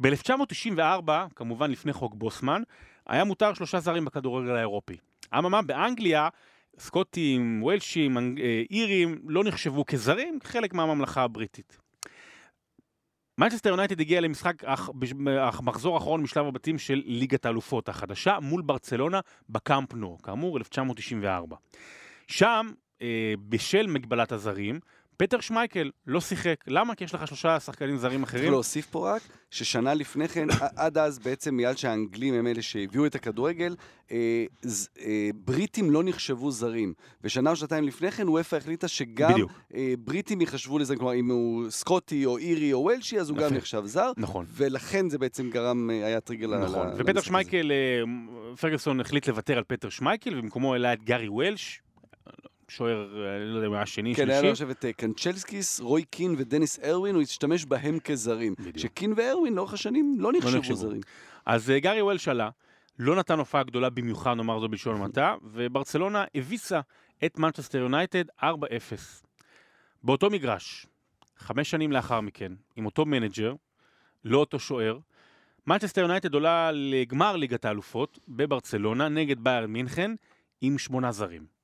[0.00, 2.62] ב-1994, כמובן לפני חוק בוסמן,
[3.08, 4.96] היה מותר שלושה זרים בכדורגל האירופי.
[5.38, 6.28] אממה, באנגליה,
[6.78, 11.78] סקוטים, וולשים, אה, אירים, לא נחשבו כזרים, חלק מהממלכה הבריטית.
[13.38, 14.62] מנצ'סטר יונייטד הגיע למשחק
[15.36, 21.56] המחזור האחרון משלב הבתים של ליגת האלופות החדשה מול ברצלונה בקאמפ נו, כאמור 1994.
[22.28, 22.70] שם,
[23.02, 24.80] אה, בשל מגבלת הזרים,
[25.16, 26.56] פטר שמייקל לא שיחק.
[26.66, 26.94] למה?
[26.94, 28.42] כי יש לך שלושה שחקנים זרים אחרים.
[28.42, 33.06] צריך להוסיף פה רק, ששנה לפני כן, עד אז בעצם, בגלל שהאנגלים הם אלה שהביאו
[33.06, 33.76] את הכדורגל,
[34.12, 36.94] אה, ז, אה, בריטים לא נחשבו זרים.
[37.24, 39.40] ושנה או שנתיים לפני כן, וופא החליטה שגם
[39.74, 43.48] אה, בריטים ייחשבו לזה, כלומר, אם הוא סקוטי או אירי או וולשי, אז הוא יפה.
[43.48, 44.12] גם נחשב זר.
[44.16, 44.46] נכון.
[44.48, 46.88] ולכן זה בעצם גרם, אה, היה טריגר נכון.
[46.96, 51.82] ופטר שמייקל, אה, פרגוסון החליט לוותר על פטר שמייקל, ובמקומו העלה את גארי וולש.
[52.68, 56.34] שוער, אני לא יודע מה השני, כן, היה לו עכשיו את אה, קנצ'לסקיס, רוי קין
[56.38, 58.54] ודניס ארווין, הוא השתמש בהם כזרים.
[58.58, 58.78] בדיוק.
[58.78, 61.00] שקין וארווין לאורך השנים לא, לא נחשבו זרים.
[61.46, 62.50] אז אה, גארי וולש עלה,
[62.98, 66.80] לא נתן הופעה גדולה במיוחד, נאמר זאת בלשון המעטה, וברצלונה הביסה
[67.24, 68.44] את מנצ'סטר יונייטד 4-0.
[70.02, 70.86] באותו מגרש,
[71.36, 73.54] חמש שנים לאחר מכן, עם אותו מנג'ר,
[74.24, 74.98] לא אותו שוער,
[75.66, 80.10] מנצ'סטר יונייטד עולה לגמר ליגת האלופות בברצלונה נגד בייר מינכן
[80.60, 81.55] עם שמונה זרים.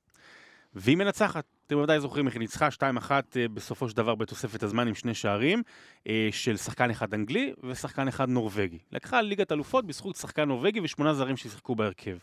[0.75, 1.45] והיא מנצחת.
[1.67, 2.81] אתם בוודאי זוכרים איך היא ניצחה 2-1
[3.11, 5.63] אה, בסופו של דבר בתוספת הזמן עם שני שערים
[6.07, 8.79] אה, של שחקן אחד אנגלי ושחקן אחד נורבגי.
[8.91, 12.17] לקחה ליגת אלופות בזכות שחקן נורבגי ושמונה זרים ששיחקו בהרכב.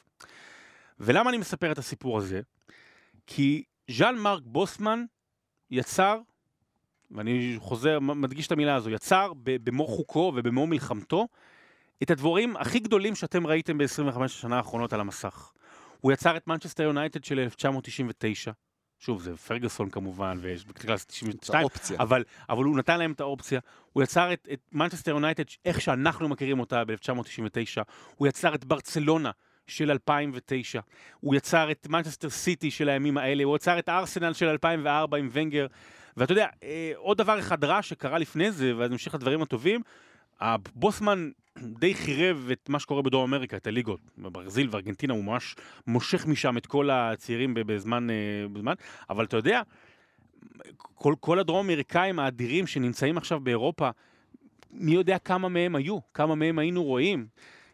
[1.01, 2.41] ולמה אני מספר את הסיפור הזה?
[3.27, 5.05] כי ז'אן מרק בוסמן
[5.71, 6.19] יצר,
[7.11, 11.29] ואני חוזר, מדגיש את המילה הזו, יצר במו חוקו ובמו מלחמתו
[12.03, 15.53] את הדברים הכי גדולים שאתם ראיתם ב-25 השנה האחרונות על המסך.
[16.01, 18.53] הוא יצר את מנצ'סטר יונייטד של 1999.
[18.99, 21.67] שוב, זה פרגוסון כמובן, ויש ב-class of 92,
[21.99, 23.61] אבל, אבל הוא נתן להם את האופציה.
[23.93, 27.83] הוא יצר את, את מנצ'סטר יונייטד איך שאנחנו מכירים אותה ב-1999.
[28.17, 29.31] הוא יצר את ברצלונה
[29.67, 30.81] של 2009.
[31.21, 33.45] הוא יצר את מנצ'סטר סיטי של הימים האלה.
[33.45, 35.67] הוא יצר את ארסנל של 2004 עם ונגר.
[36.17, 39.83] ואתה יודע, אה, עוד דבר אחד רע שקרה לפני זה, ואז נמשיך לדברים הטובים,
[40.41, 44.01] הבוסמן די חירב את מה שקורה בדרום אמריקה, את הליגות.
[44.19, 48.15] בברזיל וארגנטינה הוא ממש מושך משם את כל הצעירים בזמן, אה,
[48.53, 48.75] בזמן.
[49.11, 49.63] אבל אתה יודע,
[50.77, 53.91] כל, כל הדרום אמריקאים האדירים שנמצאים עכשיו באירופה,
[54.71, 57.27] מי יודע כמה מהם היו, כמה מהם היינו רואים.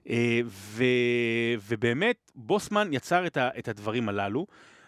[0.09, 0.85] אה, ו,
[1.69, 4.47] ובאמת, בוסמן יצר את, ה, את הדברים הללו,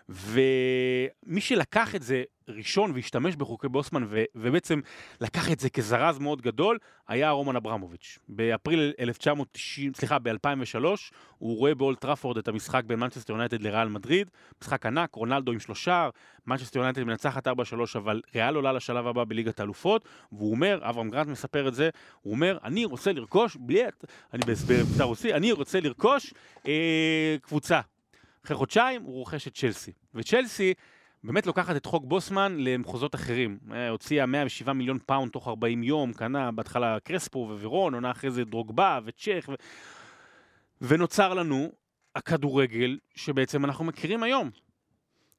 [0.09, 4.81] ומי שלקח את זה ראשון והשתמש בחוקי בוסמן ו- ובעצם
[5.21, 8.19] לקח את זה כזרז מאוד גדול, היה רומן אברמוביץ'.
[8.29, 10.85] באפריל 1990, סליחה, ב-2003,
[11.39, 14.31] הוא רואה באולט טראפורד את המשחק בין מנצ'סטר יונייטד לריאל מדריד,
[14.63, 16.09] משחק ענק, רונלדו עם שלושה,
[16.47, 17.51] מנצ'סטר יונייטד מנצחת 4-3,
[17.97, 21.91] אבל ריאל עולה לשלב הבא בליגת האלופות, והוא אומר, אברהם גרנט מספר את זה,
[22.23, 23.83] הוא אומר, אני רוצה לרכוש, בלי,
[24.35, 26.35] אני בהסבר רוסי, אני רוצה לרכוש
[26.67, 27.81] אה, קבוצה.
[28.49, 29.93] אחרי חודשיים הוא רוכש את צ'לסי.
[30.15, 30.75] וצ'לסי
[31.25, 33.59] באמת לוקחת את חוק בוסמן למחוזות אחרים.
[33.73, 38.45] אה, הוציאה 107 מיליון פאונד תוך 40 יום, קנה בהתחלה קרספו ווירון, עונה אחרי זה
[38.45, 39.55] דרוגבה וצ'ך, ו...
[40.81, 41.73] ונוצר לנו
[42.15, 44.51] הכדורגל שבעצם אנחנו מכירים היום.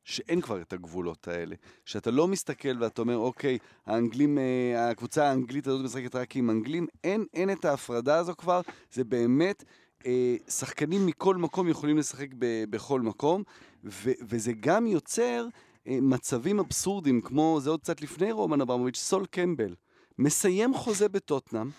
[0.04, 1.56] שאין כבר את הגבולות האלה.
[1.86, 6.88] שאתה לא מסתכל ואתה אומר, אוקיי, האנגלים, אה, הקבוצה האנגלית הזאת משחקת רק עם אנגלים,
[7.04, 9.63] אין, אין את ההפרדה הזו כבר, זה באמת...
[10.05, 13.43] אה, שחקנים מכל מקום יכולים לשחק ב- בכל מקום,
[13.83, 15.47] ו- וזה גם יוצר
[15.88, 19.75] אה, מצבים אבסורדים, כמו זה עוד קצת לפני רומן אברמוביץ', סול קמבל.
[20.19, 21.69] מסיים חוזה בטוטנאם,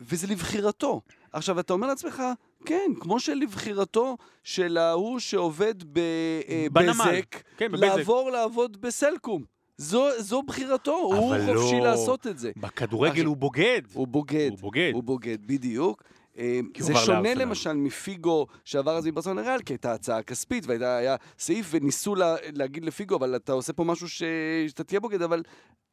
[0.00, 1.00] וזה לבחירתו.
[1.32, 2.22] עכשיו, אתה אומר לעצמך,
[2.64, 5.74] כן, כמו שלבחירתו של ההוא שעובד.
[5.92, 7.82] בבזק, כן, בבזק.
[7.84, 9.44] לעבור לעבוד בסלקום.
[9.78, 11.84] זו, זו בחירתו, הוא אבל חופשי לא.
[11.84, 12.52] לעשות את זה.
[12.56, 13.82] בכדורגל עכשיו- הוא בוגד.
[13.94, 14.48] הוא בוגד.
[14.50, 14.90] הוא בוגד.
[14.94, 16.02] הוא בוגד, בדיוק.
[16.38, 17.34] אה, הוא זה שונה.
[17.34, 22.84] למשל מפיגו שעבר אז מברצלונה ריאל, כי הייתה הצעה כספית והיה סעיף וניסו לה, להגיד
[22.84, 24.22] לפיגו, אבל אתה עושה פה משהו ש...
[24.68, 25.42] שאתה תהיה בוגד, אבל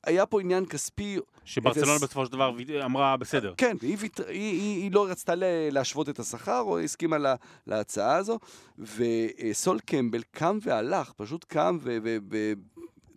[0.04, 1.18] היה פה עניין כספי.
[1.46, 2.52] שברצלונה איזה- בסופו של דבר
[2.86, 3.54] אמרה בסדר.
[3.58, 5.34] כן, והיא ויתר, היא, היא, היא לא רצתה
[5.72, 7.36] להשוות את השכר, או הסכימה לה,
[7.68, 8.40] להצעה הזו,
[8.80, 11.98] וסול קמבל קם והלך, פשוט קם ו...
[12.04, 12.54] ו, ו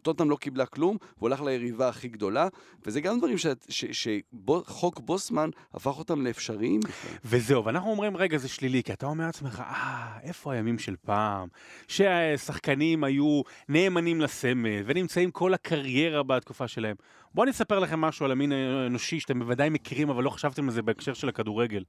[0.05, 2.49] טוטנאם לא קיבלה כלום, והוא הלך ליריבה הכי גדולה,
[2.87, 3.37] וזה גם דברים
[3.71, 6.81] שחוק בוסמן הפך אותם לאפשריים.
[7.25, 11.49] וזהו, ואנחנו אומרים, רגע, זה שלילי, כי אתה אומר לעצמך, אה, איפה הימים של פעם?
[11.89, 16.97] שהשחקנים היו נאמנים לסמל, ונמצאים כל הקריירה בתקופה שלהם.
[17.35, 20.71] בואו אני אספר לכם משהו על המין האנושי שאתם בוודאי מכירים, אבל לא חשבתם על
[20.71, 21.85] זה בהקשר של הכדורגל.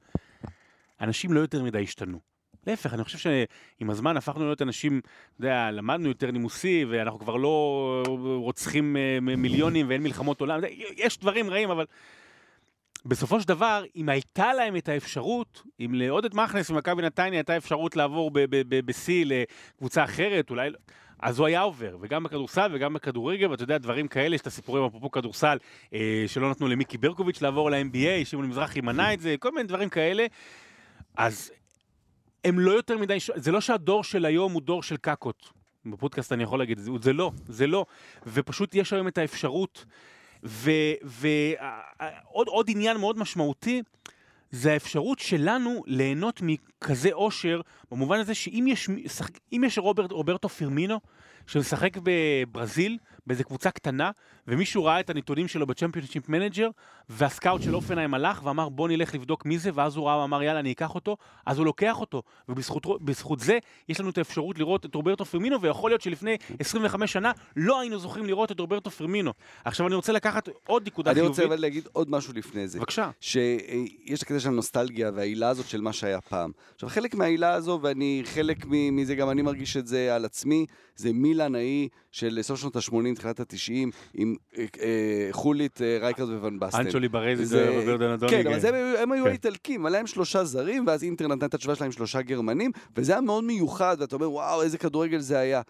[1.02, 2.35] אנשים לא יותר מדי השתנו.
[2.68, 5.02] להפך, אני חושב שעם הזמן הפכנו להיות אנשים,
[5.36, 8.04] אתה יודע, למדנו יותר נימוסי, ואנחנו כבר לא
[8.36, 10.60] רוצחים אה, מיליונים ואין מלחמות עולם.
[10.98, 11.86] יש דברים רעים, אבל
[13.06, 17.96] בסופו של דבר, אם הייתה להם את האפשרות, אם לעודד מכנס ומכבי נתניה הייתה אפשרות
[17.96, 18.32] לעבור
[18.70, 20.70] בשיא לקבוצה אחרת, אולי...
[20.70, 20.78] לא-
[21.20, 24.86] אז הוא היה עובר, וגם בכדורסל וגם בכדורגל, ואתה יודע, דברים כאלה, יש את הסיפורים
[24.86, 25.58] אפרופו כדורסל,
[25.94, 29.90] אה, שלא נתנו למיקי ברקוביץ' לעבור ל-NBA, שמעון מזרחי מנע את זה, כל מיני דברים
[29.90, 30.26] כאלה.
[31.18, 31.52] אז
[32.46, 35.50] הם לא יותר מדי, זה לא שהדור של היום הוא דור של קקות.
[35.86, 37.86] בפודקאסט אני יכול להגיד, זה, זה לא, זה לא.
[38.28, 39.86] ופשוט יש היום את האפשרות,
[40.44, 43.82] ועוד עוד עניין מאוד משמעותי,
[44.52, 48.90] זה האפשרות שלנו ליהנות מכזה אושר, במובן הזה שאם יש,
[49.54, 51.00] אם יש רוברט, רוברטו פירמינו,
[51.48, 54.12] שמשחק בברזיל, באיזה קבוצה קטנה,
[54.48, 56.70] ומישהו ראה את הנתונים שלו בצ'מפיונשיפ מנג'ר,
[57.10, 60.60] והסקאוט של הופנהיים הלך ואמר בוא נלך לבדוק מי זה, ואז הוא ראה ואמר יאללה
[60.60, 63.58] אני אקח אותו, אז הוא לוקח אותו, ובזכות בזכות זה
[63.90, 68.00] יש לנו את האפשרות לראות את רוברטו פירמינו, ויכול להיות שלפני 25 שנה לא היינו
[68.00, 69.32] זוכים לראות את רוברטו פירמינו.
[69.66, 71.54] עכשיו אני רוצה לקחת עוד נקודה אני רוצה חיובית.
[71.54, 72.80] אבל להגיד עוד משהו לפני זה.
[72.80, 73.10] בבקשה.
[73.20, 76.52] שיש את הקטע של הנוסטלגיה וההילה הזאת של מה שהיה פעם.
[76.76, 81.14] עכשיו, חלק מההילה הזו, ואני חלק מזה, גם אני מרגיש את זה על עצמי, זה
[81.14, 84.35] מילאן ההיא של סוף שנות ה-80, תחילת ה-90, עם
[85.32, 86.80] חוליט, אה, רייקרד וואן בסטן.
[86.80, 87.08] אנצ'לוטי
[87.44, 88.32] זה- ורוברטו נדוני.
[88.32, 88.70] כן, אבל זה,
[89.02, 89.30] הם, היו כן.
[89.30, 93.22] האיטלקים, היה להם שלושה זרים, ואז אינטר נתן את התשובה שלהם שלושה גרמנים, וזה היה
[93.22, 95.62] מאוד מיוחד, ואתה אומר, וואו, איזה כדורגל זה היה.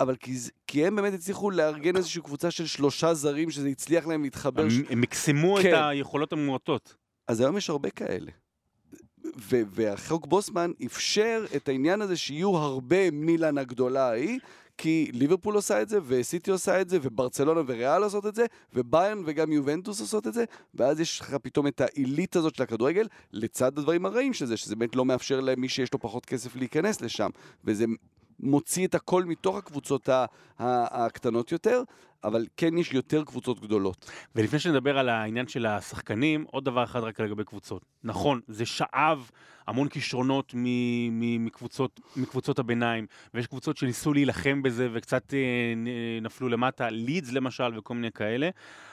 [0.00, 0.32] אבל כי,
[0.66, 4.62] כי הם באמת הצליחו לארגן איזושהי קבוצה של שלושה זרים, שזה הצליח להם להתחבר.
[4.62, 5.74] הם הם מקסמו את כן.
[5.82, 6.94] היכולות המועטות.
[7.28, 8.30] אז היום יש הרבה כאלה.
[9.38, 14.38] ו- והחוק בוסמן אפשר את העניין הזה שיהיו הרבה מילאן הגדולה ההיא,
[14.82, 19.22] כי ליברפול עושה את זה, וסיטי עושה את זה, וברצלונה וריאל עושות את זה, וביירן
[19.26, 23.78] וגם יובנטוס עושות את זה, ואז יש לך פתאום את העילית הזאת של הכדורגל, לצד
[23.78, 27.30] הדברים הרעים של זה, שזה באמת לא מאפשר למי שיש לו פחות כסף להיכנס לשם,
[27.64, 27.84] וזה
[28.40, 30.08] מוציא את הכל מתוך הקבוצות
[30.58, 31.82] הקטנות יותר,
[32.24, 34.10] אבל כן יש יותר קבוצות גדולות.
[34.34, 37.84] ולפני שנדבר על העניין של השחקנים, עוד דבר אחד רק לגבי קבוצות.
[38.04, 39.30] נכון, זה שאב
[39.66, 40.54] המון כישרונות
[41.40, 45.38] מקבוצות, מקבוצות הביניים, ויש קבוצות שניסו להילחם בזה וקצת אה,
[46.22, 48.50] נפלו למטה, לידס למשל וכל מיני כאלה,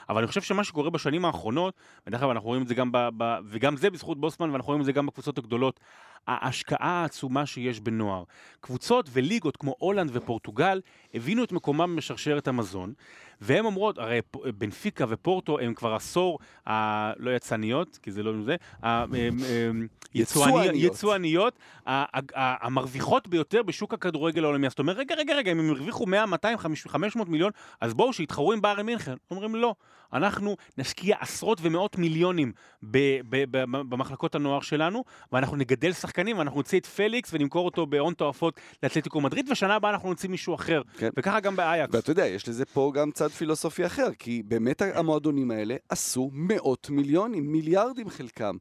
[0.09, 1.73] אבל אני חושב שמה שקורה בשנים האחרונות,
[2.05, 4.81] בדרך כלל אנחנו רואים את זה גם, ב, ב, וגם זה בזכות בוסמן, ואנחנו רואים
[4.81, 5.79] את זה גם בקבוצות הגדולות,
[6.27, 8.23] ההשקעה העצומה שיש בנוער.
[8.59, 10.81] קבוצות וליגות כמו הולנד ופורטוגל
[11.13, 12.93] הבינו את מקומם בשרשרת המזון,
[13.41, 14.19] והן אומרות, הרי
[14.57, 19.87] בנפיקה ופורטו הם כבר עשור, ה- לא יצאניות, כי זה לא זה, ה- הם- הם-
[20.15, 20.93] יצואני- יצואניות.
[20.93, 21.53] יצואניות,
[21.85, 24.67] ה- ה- ה- המרוויחות ביותר בשוק הכדורגל העולמי.
[24.67, 28.13] אז אתה אומר, רגע, רגע, רגע, אם הם הרוויחו 100, 200, 500 מיליון, אז בואו
[28.13, 29.15] שיתחרו עם בארי מינכן.
[29.31, 29.75] אומרים, לא,
[30.13, 32.51] אנחנו נשקיע עשרות ומאות מיליונים
[32.83, 37.85] ב- ב- ב- במחלקות הנוער שלנו, ואנחנו נגדל שחקנים, ואנחנו נוציא את פליקס ונמכור אותו
[37.85, 40.81] בהון תועפות לאתלטיקו מדריד, ושנה הבאה אנחנו נוציא מישהו אחר.
[40.97, 41.09] כן.
[41.17, 41.95] וככה גם באייקס.
[41.95, 46.89] ואתה יודע, יש לזה פה גם צד פילוסופי אחר, כי באמת המועדונים האלה עשו מאות
[46.89, 48.57] מיליונים, מיליארדים חלקם.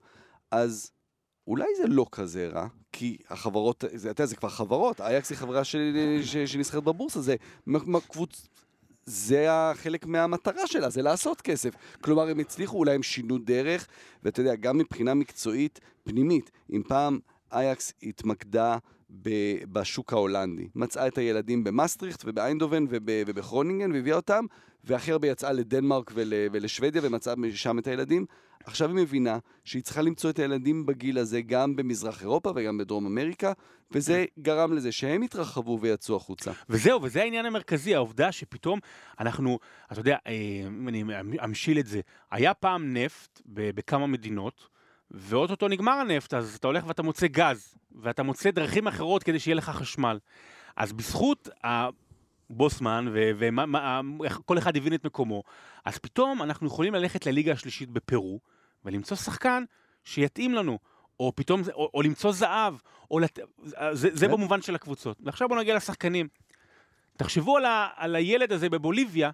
[0.50, 0.90] אז
[1.46, 5.38] אולי זה לא כזה רע, כי החברות, זה, אתה יודע, זה כבר חברות, אייקס היא
[5.38, 5.62] חברה
[6.46, 7.36] שנסחרת בבורסה, זה
[8.08, 8.48] קבוצ...
[9.06, 11.74] זה החלק מהמטרה שלה, זה לעשות כסף.
[12.00, 13.86] כלומר, הם הצליחו, אולי הם שינו דרך,
[14.22, 17.18] ואתה יודע, גם מבחינה מקצועית פנימית, אם פעם
[17.52, 18.78] אייקס התמקדה
[19.72, 20.68] בשוק ההולנדי.
[20.74, 24.44] מצאה את הילדים במסטריכט ובאיינדובן וב- ובכרונינגן והביאה אותם,
[24.84, 28.26] והכי הרבה יצאה לדנמרק ול- ולשוודיה ומצאה שם את הילדים.
[28.66, 33.06] עכשיו היא מבינה שהיא צריכה למצוא את הילדים בגיל הזה גם במזרח אירופה וגם בדרום
[33.06, 33.52] אמריקה,
[33.90, 36.52] וזה גרם לזה שהם התרחבו ויצאו החוצה.
[36.68, 38.78] וזהו, וזה העניין המרכזי, העובדה שפתאום
[39.20, 39.58] אנחנו,
[39.92, 40.32] אתה יודע, אה,
[40.66, 41.04] אם אני
[41.44, 42.00] אמשיל את זה,
[42.30, 44.68] היה פעם נפט בכמה מדינות,
[45.10, 49.54] ואוטוטו נגמר הנפט, אז אתה הולך ואתה מוצא גז, ואתה מוצא דרכים אחרות כדי שיהיה
[49.54, 50.18] לך חשמל.
[50.76, 55.42] אז בזכות הבוסמן, וכל אחד הבין את מקומו,
[55.84, 58.40] אז פתאום אנחנו יכולים ללכת לליגה השלישית בפרו,
[58.86, 59.64] ולמצוא שחקן
[60.04, 60.78] שיתאים לנו.
[61.20, 62.74] או פתאום, או, או למצוא זהב,
[63.10, 63.38] או לת...
[63.92, 64.32] זה, זה כן.
[64.32, 65.16] במובן של הקבוצות.
[65.20, 66.28] ועכשיו בואו נגיע לשחקנים.
[67.16, 69.30] תחשבו על, ה, על הילד הזה בבוליביה,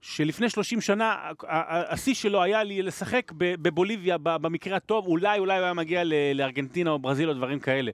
[0.00, 1.30] שלפני 30 שנה,
[1.88, 6.02] השיא שלו היה לי לשחק בבוליביה, במקרה הטוב, אולי, אולי הוא היה מגיע
[6.34, 7.90] לארגנטינה או ברזיל או דברים כאלה.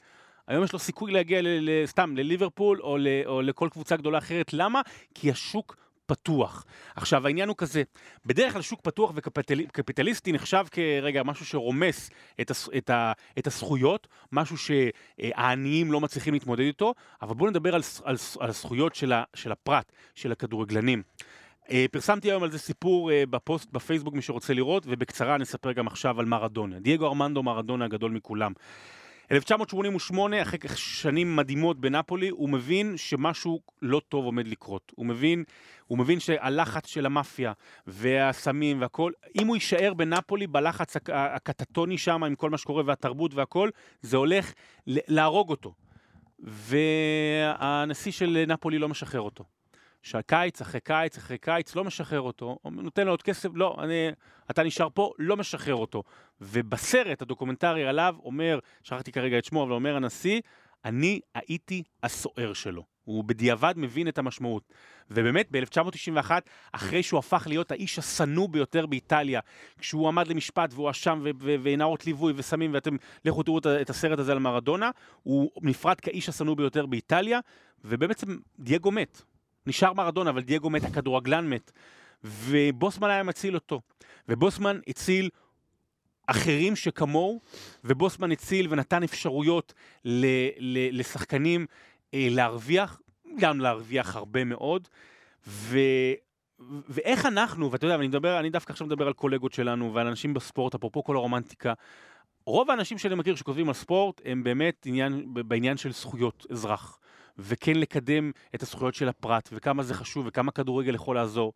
[0.46, 1.40] היום יש לו סיכוי להגיע
[1.86, 4.52] סתם לליברפול או, או לכל קבוצה גדולה אחרת.
[4.52, 4.80] למה?
[5.14, 6.64] כי השוק פתוח.
[6.96, 7.82] עכשיו, העניין הוא כזה,
[8.26, 14.08] בדרך כלל שוק פתוח וקפיטליסטי נחשב כרגע משהו שרומס את, הס, את, ה, את הזכויות,
[14.32, 19.22] משהו שהעניים לא מצליחים להתמודד איתו, אבל בואו נדבר על, על, על הזכויות של, ה,
[19.34, 21.02] של הפרט, של הכדורגלנים.
[21.70, 25.86] אה, פרסמתי היום על זה סיפור אה, בפוסט בפייסבוק, מי שרוצה לראות, ובקצרה נספר גם
[25.86, 26.80] עכשיו על מרדונה.
[26.80, 28.52] דייגו ארמנדו מרדונה הגדול מכולם.
[29.32, 34.92] 1988, אחרי כך שנים מדהימות בנפולי, הוא מבין שמשהו לא טוב עומד לקרות.
[34.96, 35.44] הוא מבין,
[35.86, 37.52] הוא מבין שהלחץ של המאפיה
[37.86, 43.34] והסמים והכל, אם הוא יישאר בנפולי בלחץ הק- הקטטוני שם עם כל מה שקורה והתרבות
[43.34, 43.70] והכל,
[44.02, 44.52] זה הולך
[44.86, 45.74] להרוג אותו.
[46.38, 49.44] והנשיא של נפולי לא משחרר אותו.
[50.04, 54.10] שהקיץ אחרי קיץ אחרי קיץ לא משחרר אותו, נותן לו עוד כסף, לא, אני,
[54.50, 56.02] אתה נשאר פה, לא משחרר אותו.
[56.40, 60.40] ובסרט הדוקומנטרי עליו אומר, שכחתי כרגע את שמו, אבל אומר הנשיא,
[60.84, 62.84] אני הייתי הסוער שלו.
[63.04, 64.72] הוא בדיעבד מבין את המשמעות.
[65.10, 66.30] ובאמת, ב-1991,
[66.72, 69.40] אחרי שהוא הפך להיות האיש השנוא ביותר באיטליה,
[69.78, 74.32] כשהוא עמד למשפט והואשם ו- ו- ונערות ליווי וסמים, ואתם לכו תראו את הסרט הזה
[74.32, 74.90] על מרדונה,
[75.22, 77.40] הוא נפרד כאיש השנוא ביותר באיטליה,
[77.84, 79.22] ובעצם דייגו מת.
[79.66, 81.72] נשאר מרדונה, אבל דייגו מת, הכדורגלן מת.
[82.24, 83.80] ובוסמן היה מציל אותו.
[84.28, 85.30] ובוסמן הציל
[86.26, 87.40] אחרים שכמוהו,
[87.84, 89.74] ובוסמן הציל ונתן אפשרויות
[90.04, 90.26] ל-
[90.58, 91.66] ל- לשחקנים
[92.14, 93.00] אה, להרוויח,
[93.38, 94.88] גם להרוויח הרבה מאוד.
[95.46, 95.78] ו...
[96.88, 100.34] ואיך אנחנו, ואתה יודע, ואני מדבר, אני דווקא עכשיו מדבר על קולגות שלנו ועל אנשים
[100.34, 101.72] בספורט, אפרופו כל הרומנטיקה.
[102.46, 106.98] רוב האנשים שאני מכיר שכותבים על ספורט, הם באמת עניין, בעניין של זכויות אזרח.
[107.38, 111.52] וכן לקדם את הזכויות של הפרט, וכמה זה חשוב, וכמה כדורגל יכול לעזור.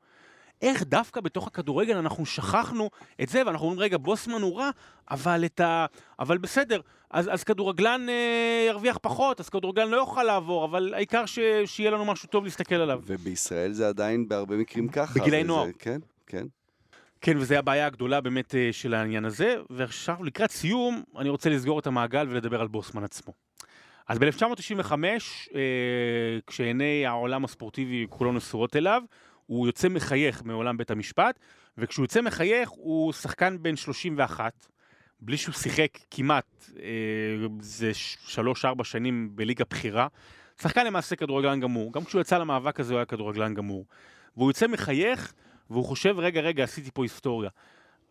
[0.63, 2.91] איך דווקא בתוך הכדורגל אנחנו שכחנו
[3.23, 4.71] את זה, ואנחנו אומרים, רגע, בוסמן הוא רע,
[5.11, 5.87] אבל ה...
[6.19, 11.27] אבל בסדר, אז, אז כדורגלן אה, ירוויח פחות, אז כדורגלן לא יוכל לעבור, אבל העיקר
[11.27, 11.39] ש...
[11.67, 13.01] שיהיה לנו משהו טוב להסתכל עליו.
[13.07, 15.21] ובישראל זה עדיין בהרבה מקרים ככה.
[15.21, 15.67] בגילי וזה- נוער.
[15.79, 16.47] כן, כן.
[17.21, 21.79] כן, וזו הבעיה הגדולה באמת אה, של העניין הזה, ועכשיו לקראת סיום, אני רוצה לסגור
[21.79, 23.48] את המעגל ולדבר על בוסמן עצמו.
[24.09, 24.93] אז ב-1995,
[25.55, 29.03] אה, כשעיני העולם הספורטיבי כולו נשואות אליו,
[29.47, 31.39] הוא יוצא מחייך מעולם בית המשפט,
[31.79, 34.67] וכשהוא יוצא מחייך הוא שחקן בן 31,
[35.21, 40.07] בלי שהוא שיחק כמעט, אה, זה שלוש-ארבע שנים בליגה בכירה.
[40.63, 43.87] שחקן למעשה כדורגלן גמור, גם כשהוא יצא למאבק הזה הוא היה כדורגלן גמור.
[44.37, 45.33] והוא יוצא מחייך,
[45.71, 47.51] והוא חושב, רגע, רגע, עשיתי פה היסטוריה.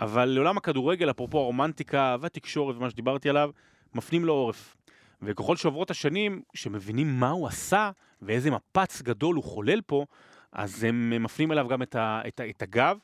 [0.01, 3.49] אבל לעולם הכדורגל, אפרופו הרומנטיקה והתקשורת ומה שדיברתי עליו,
[3.93, 4.76] מפנים לו עורף.
[5.21, 10.05] וככל שעוברות השנים, שמבינים מה הוא עשה ואיזה מפץ גדול הוא חולל פה,
[10.51, 12.97] אז הם מפנים אליו גם את, ה, את, ה, את הגב,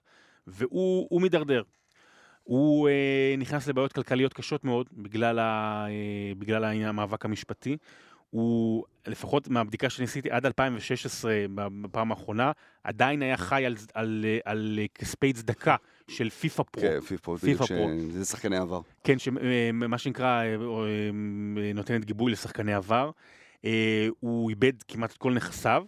[0.47, 1.63] והוא הוא מידרדר.
[2.43, 7.78] הוא אה, נכנס לבעיות כלכליות קשות מאוד בגלל, ה, אה, בגלל המאבק המשפטי.
[8.34, 12.52] הוא, לפחות מהבדיקה שניסיתי עד 2016, בפעם האחרונה,
[12.84, 15.76] עדיין היה חי על, על, על, על כספי צדקה
[16.08, 16.82] של פיפא פרו.
[16.84, 17.24] כן, פיפא
[17.65, 17.67] פרו.
[17.67, 18.82] ש- זה שחקני עבר.
[19.04, 20.56] כן, שמה שנקרא, אה, אה,
[21.58, 23.12] אה, נותנת גיבוי לשחקני עבר.
[23.65, 25.84] אה, הוא איבד כמעט את כל נכסיו,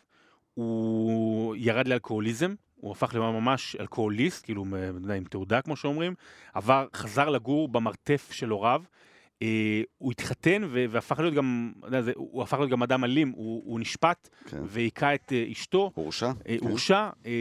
[0.54, 4.66] הוא ירד לאלכוהוליזם, הוא הפך לממש אלכוהוליסט, כאילו,
[5.10, 6.14] אה, עם תעודה, כמו שאומרים,
[6.54, 8.82] עבר, חזר לגור במרתף של הוריו.
[9.42, 13.80] אה, הוא התחתן והפך להיות גם, זה- הוא הפך להיות גם אדם אלים, הוא, הוא
[13.80, 14.62] נשפט כן.
[14.66, 16.28] והיכה את אה, אשתו, הורשע?
[16.28, 16.68] אה, כן.
[16.68, 17.32] הורשע, אה,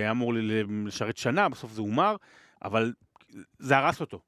[0.00, 0.32] היה אמור
[0.86, 2.16] לשרת שנה, בסוף זה הומר,
[2.64, 2.92] אבל
[3.58, 4.20] זה הרס אותו.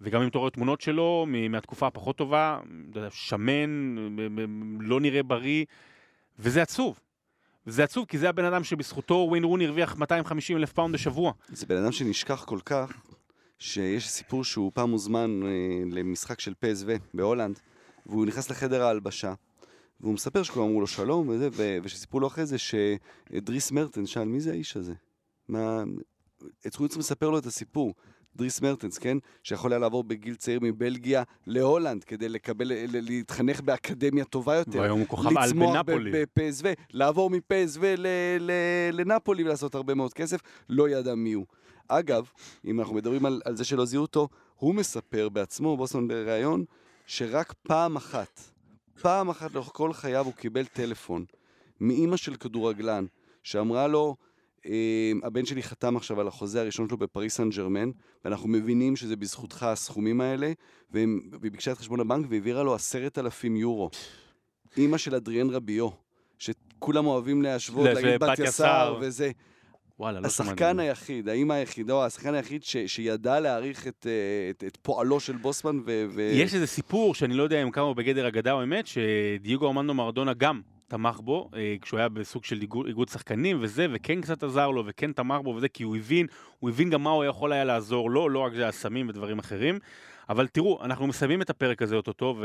[0.00, 2.60] וגם אם אתה רואה תמונות שלו מהתקופה הפחות טובה,
[3.10, 3.96] שמן,
[4.80, 5.64] לא נראה בריא,
[6.38, 7.00] וזה עצוב.
[7.66, 11.32] וזה עצוב, כי זה הבן אדם שבזכותו וויין רוני הרוויח 250 אלף פאונד בשבוע.
[11.48, 12.92] זה בן אדם שנשכח כל כך,
[13.58, 15.48] שיש סיפור שהוא פעם הוזמן אה,
[15.90, 17.58] למשחק של PSV בהולנד,
[18.06, 19.34] והוא נכנס לחדר ההלבשה,
[20.00, 24.24] והוא מספר שכולם אמרו לו שלום, וזה, ו- ושסיפרו לו אחרי זה שדריס מרטנס שאל,
[24.24, 24.94] מי זה האיש הזה?
[25.48, 25.84] מה...
[26.74, 27.94] חוץ מספר לו את הסיפור.
[28.38, 29.18] דריס מרטנס, כן?
[29.42, 34.78] שיכול היה לעבור בגיל צעיר מבלגיה להולנד כדי לקבל, להתחנך באקדמיה טובה יותר.
[34.78, 36.10] והיום הוא כוכב על בנפולי.
[36.14, 37.80] בפסו, לעבור מפסו
[38.92, 41.46] לנפולי ולעשות הרבה מאוד כסף, לא ידע מי הוא.
[41.88, 42.30] אגב,
[42.64, 46.64] אם אנחנו מדברים על, על זה שלא זיהו אותו, הוא מספר בעצמו, בוסון בריאיון,
[47.06, 48.40] שרק פעם אחת,
[49.02, 51.24] פעם אחת לאורך כל חייו הוא קיבל טלפון
[51.80, 53.06] מאימא של כדורגלן,
[53.42, 54.16] שאמרה לו,
[55.22, 57.90] הבן שלי חתם עכשיו על החוזה הראשון שלו בפריס סן ג'רמן,
[58.24, 60.52] ואנחנו מבינים שזה בזכותך הסכומים האלה,
[60.90, 61.06] והיא
[61.40, 63.90] ביקשה את חשבון הבנק והעבירה לו עשרת אלפים יורו.
[64.76, 65.88] אימא של אדריאן רביו,
[66.38, 69.30] שכולם אוהבים להשוות, להגיד בת יסר וזה.
[69.98, 74.64] וואלה, לא השחקן היחיד, האימא היחידה, או השחקן היחיד ש, שידע להעריך את, אה, את,
[74.66, 76.06] את פועלו של בוסמן ו...
[76.10, 76.20] ו...
[76.34, 79.94] יש איזה סיפור שאני לא יודע אם כמה הוא בגדר אגדה או אמת, שדייגו ארמנדו
[79.94, 84.70] מרדונה גם תמך בו, אה, כשהוא היה בסוג של איגוד שחקנים וזה, וכן קצת עזר
[84.70, 86.26] לו, וכן תמך בו וזה, כי הוא הבין,
[86.58, 89.78] הוא הבין גם מה הוא יכול היה לעזור לו, לא רק זה הסמים ודברים אחרים.
[90.28, 92.42] אבל תראו, אנחנו מסיימים את הפרק הזה אוטוטו,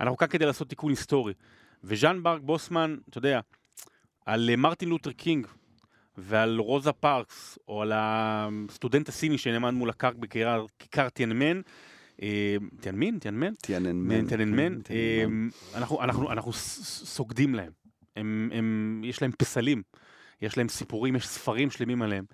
[0.00, 1.32] ואנחנו כאן כדי לעשות תיקון היסטורי.
[1.84, 3.40] וז'אן מארק בוסמן, אתה יודע,
[4.26, 5.46] על מרטין לותר קינג,
[6.16, 11.60] ועל רוזה פארקס, או על הסטודנט הסיני שנעמד מול הטנק בכיכר טיאנמן,
[12.22, 13.18] אה, טיאנמין?
[13.18, 13.54] טיאנמן?
[13.54, 14.26] טיאננמן.
[14.26, 14.82] טיאננמן.
[14.84, 15.24] כן, אה,
[16.30, 17.72] אנחנו, סוגדים להם.
[18.16, 19.82] הם, הם, יש להם פסלים,
[20.42, 22.24] יש להם סיפורים, יש ספרים שלמים עליהם.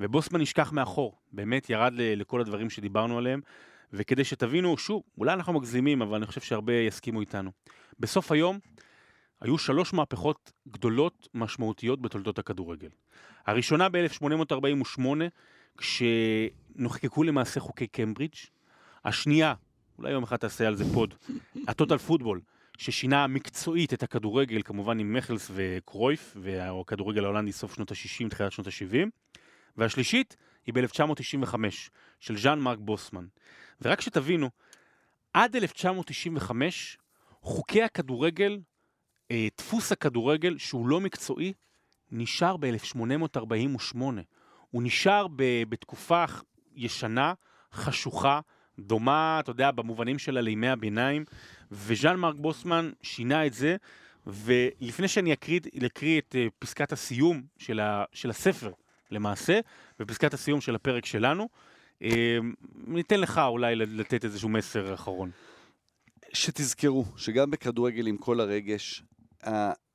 [0.00, 3.40] ובוסמן נשכח מאחור, באמת ירד לכל הדברים שדיברנו עליהם.
[3.92, 7.50] וכדי שתבינו, שוב, אולי אנחנו מגזימים, אבל אני חושב שהרבה יסכימו איתנו.
[8.00, 8.58] בסוף היום
[9.40, 12.88] היו שלוש מהפכות גדולות משמעותיות בתולדות הכדורגל.
[13.46, 15.00] הראשונה ב-1848,
[15.78, 18.34] כשנחקקו למעשה חוקי קמברידג',
[19.04, 19.54] השנייה,
[19.98, 21.14] אולי יום אחד תעשה על זה פוד,
[21.68, 22.40] הטוטל פוטבול,
[22.76, 28.66] ששינה מקצועית את הכדורגל, כמובן עם מכלס וקרויף, והכדורגל ההולנדי סוף שנות ה-60, תחילת שנות
[28.66, 29.08] ה-70.
[29.76, 30.36] והשלישית
[30.66, 31.54] היא ב-1995,
[32.20, 33.26] של ז'אן מרק בוסמן.
[33.82, 34.50] ורק שתבינו,
[35.32, 36.98] עד 1995,
[37.42, 38.58] חוקי הכדורגל,
[39.30, 41.52] אה, דפוס הכדורגל, שהוא לא מקצועי,
[42.10, 43.98] נשאר ב-1848.
[44.70, 45.26] הוא נשאר
[45.68, 46.24] בתקופה
[46.74, 47.32] ישנה,
[47.72, 48.40] חשוכה,
[48.78, 51.24] דומה, אתה יודע, במובנים שלה לימי הביניים,
[51.70, 53.76] וז'אן מרק בוסמן שינה את זה,
[54.26, 58.72] ולפני שאני אקריא, אקריא את uh, פסקת הסיום של, ה, של הספר,
[59.10, 59.60] למעשה,
[60.00, 61.48] ופסקת הסיום של הפרק שלנו,
[62.02, 62.06] uh,
[62.74, 65.30] ניתן לך אולי לתת איזשהו מסר אחרון.
[66.32, 69.02] שתזכרו שגם בכדורגל עם כל הרגש,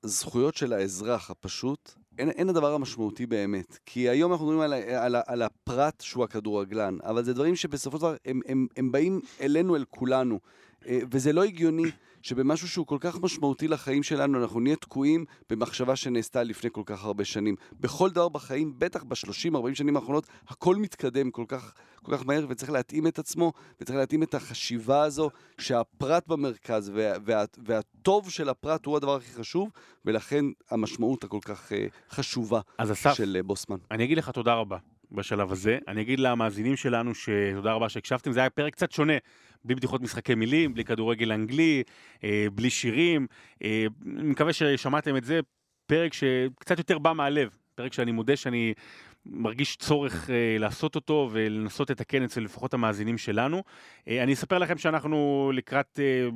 [0.03, 3.77] הזכויות של האזרח הפשוט אין, אין הדבר המשמעותי באמת.
[3.85, 8.01] כי היום אנחנו מדברים על, על, על הפרט שהוא הכדורגלן, אבל זה דברים שבסופו של
[8.01, 10.39] דבר הם, הם, הם באים אלינו, אל כולנו.
[10.87, 11.91] אה, וזה לא הגיוני
[12.21, 17.03] שבמשהו שהוא כל כך משמעותי לחיים שלנו, אנחנו נהיה תקועים במחשבה שנעשתה לפני כל כך
[17.03, 17.55] הרבה שנים.
[17.79, 22.71] בכל דבר בחיים, בטח ב-30-40 שנים האחרונות, הכל מתקדם כל כך, כל כך מהר, וצריך
[22.71, 28.85] להתאים את עצמו, וצריך להתאים את החשיבה הזו, שהפרט במרכז, וה, וה, והטוב של הפרט
[28.85, 29.69] הוא הדבר הכי חשוב,
[30.05, 31.75] ולכן המשמעות הכל כך uh,
[32.15, 33.77] חשובה אסף, של uh, בוסמן.
[33.91, 34.77] אני אגיד לך תודה רבה.
[35.11, 35.77] בשלב הזה.
[35.87, 39.13] אני אגיד למאזינים שלנו שתודה רבה שהקשבתם, זה היה פרק קצת שונה.
[39.65, 41.83] בלי בדיחות משחקי מילים, בלי כדורגל אנגלי,
[42.23, 43.27] אה, בלי שירים.
[43.63, 45.39] אה, אני מקווה ששמעתם את זה,
[45.85, 48.73] פרק שקצת יותר בא מהלב, פרק שאני מודה שאני
[49.25, 53.63] מרגיש צורך אה, לעשות אותו ולנסות לתקן אצל לפחות המאזינים שלנו.
[54.07, 56.29] אה, אני אספר לכם שאנחנו לקראת אה,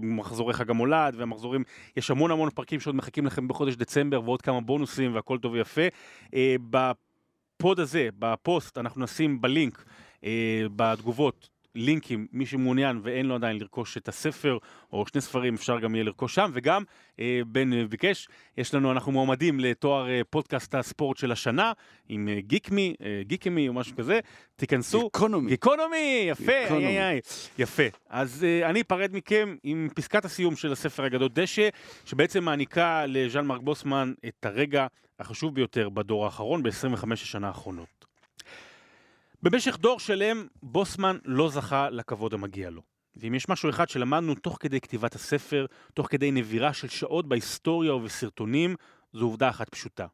[0.00, 1.64] מחזורי חג המולד והמחזורים,
[1.96, 5.86] יש המון המון פרקים שעוד מחכים לכם בחודש דצמבר ועוד כמה בונוסים והכל טוב ויפה.
[6.34, 9.84] אה, בפוד הזה, בפוסט, אנחנו נשים בלינק,
[10.24, 14.58] אה, בתגובות, לינקים, מי שמעוניין ואין לו עדיין לרכוש את הספר,
[14.92, 16.82] או שני ספרים, אפשר גם יהיה לרכוש שם, וגם
[17.20, 21.72] אה, בן אה, ביקש, יש לנו, אנחנו מועמדים לתואר אה, פודקאסט הספורט של השנה,
[22.08, 24.20] עם אה, גיקמי, אה, גיקמי או משהו כזה,
[24.56, 25.00] תיכנסו.
[25.00, 25.50] גיקונומי.
[25.50, 27.20] גיקונומי, יפה, איי איי איי,
[27.58, 27.82] יפה.
[28.08, 31.68] אז אה, אני אפרד מכם עם פסקת הסיום של הספר הגדול דשא,
[32.04, 34.86] שבעצם מעניקה לז'אן מרק בוסמן את הרגע
[35.18, 37.99] החשוב ביותר בדור האחרון, ב-25 השנה האחרונות.
[39.42, 42.82] במשך דור שלם, בוסמן לא זכה לכבוד המגיע לו.
[43.16, 47.94] ואם יש משהו אחד שלמדנו תוך כדי כתיבת הספר, תוך כדי נבירה של שעות בהיסטוריה
[47.94, 48.76] ובסרטונים,
[49.12, 50.06] זו עובדה אחת פשוטה.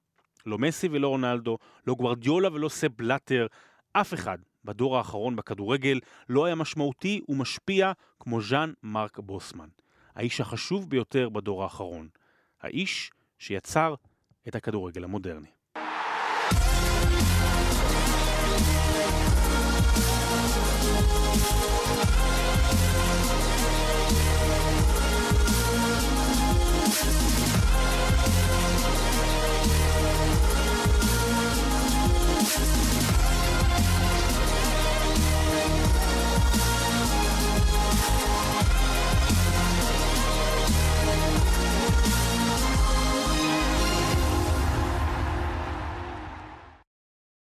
[0.47, 3.47] לא מסי ולא רונלדו, לא גוורדיולה ולא סב בלאטר,
[3.93, 9.69] אף אחד בדור האחרון בכדורגל לא היה משמעותי ומשפיע כמו ז'אן מרק בוסמן.
[10.15, 12.09] האיש החשוב ביותר בדור האחרון.
[12.61, 13.95] האיש שיצר
[14.49, 15.56] את הכדורגל המודרני.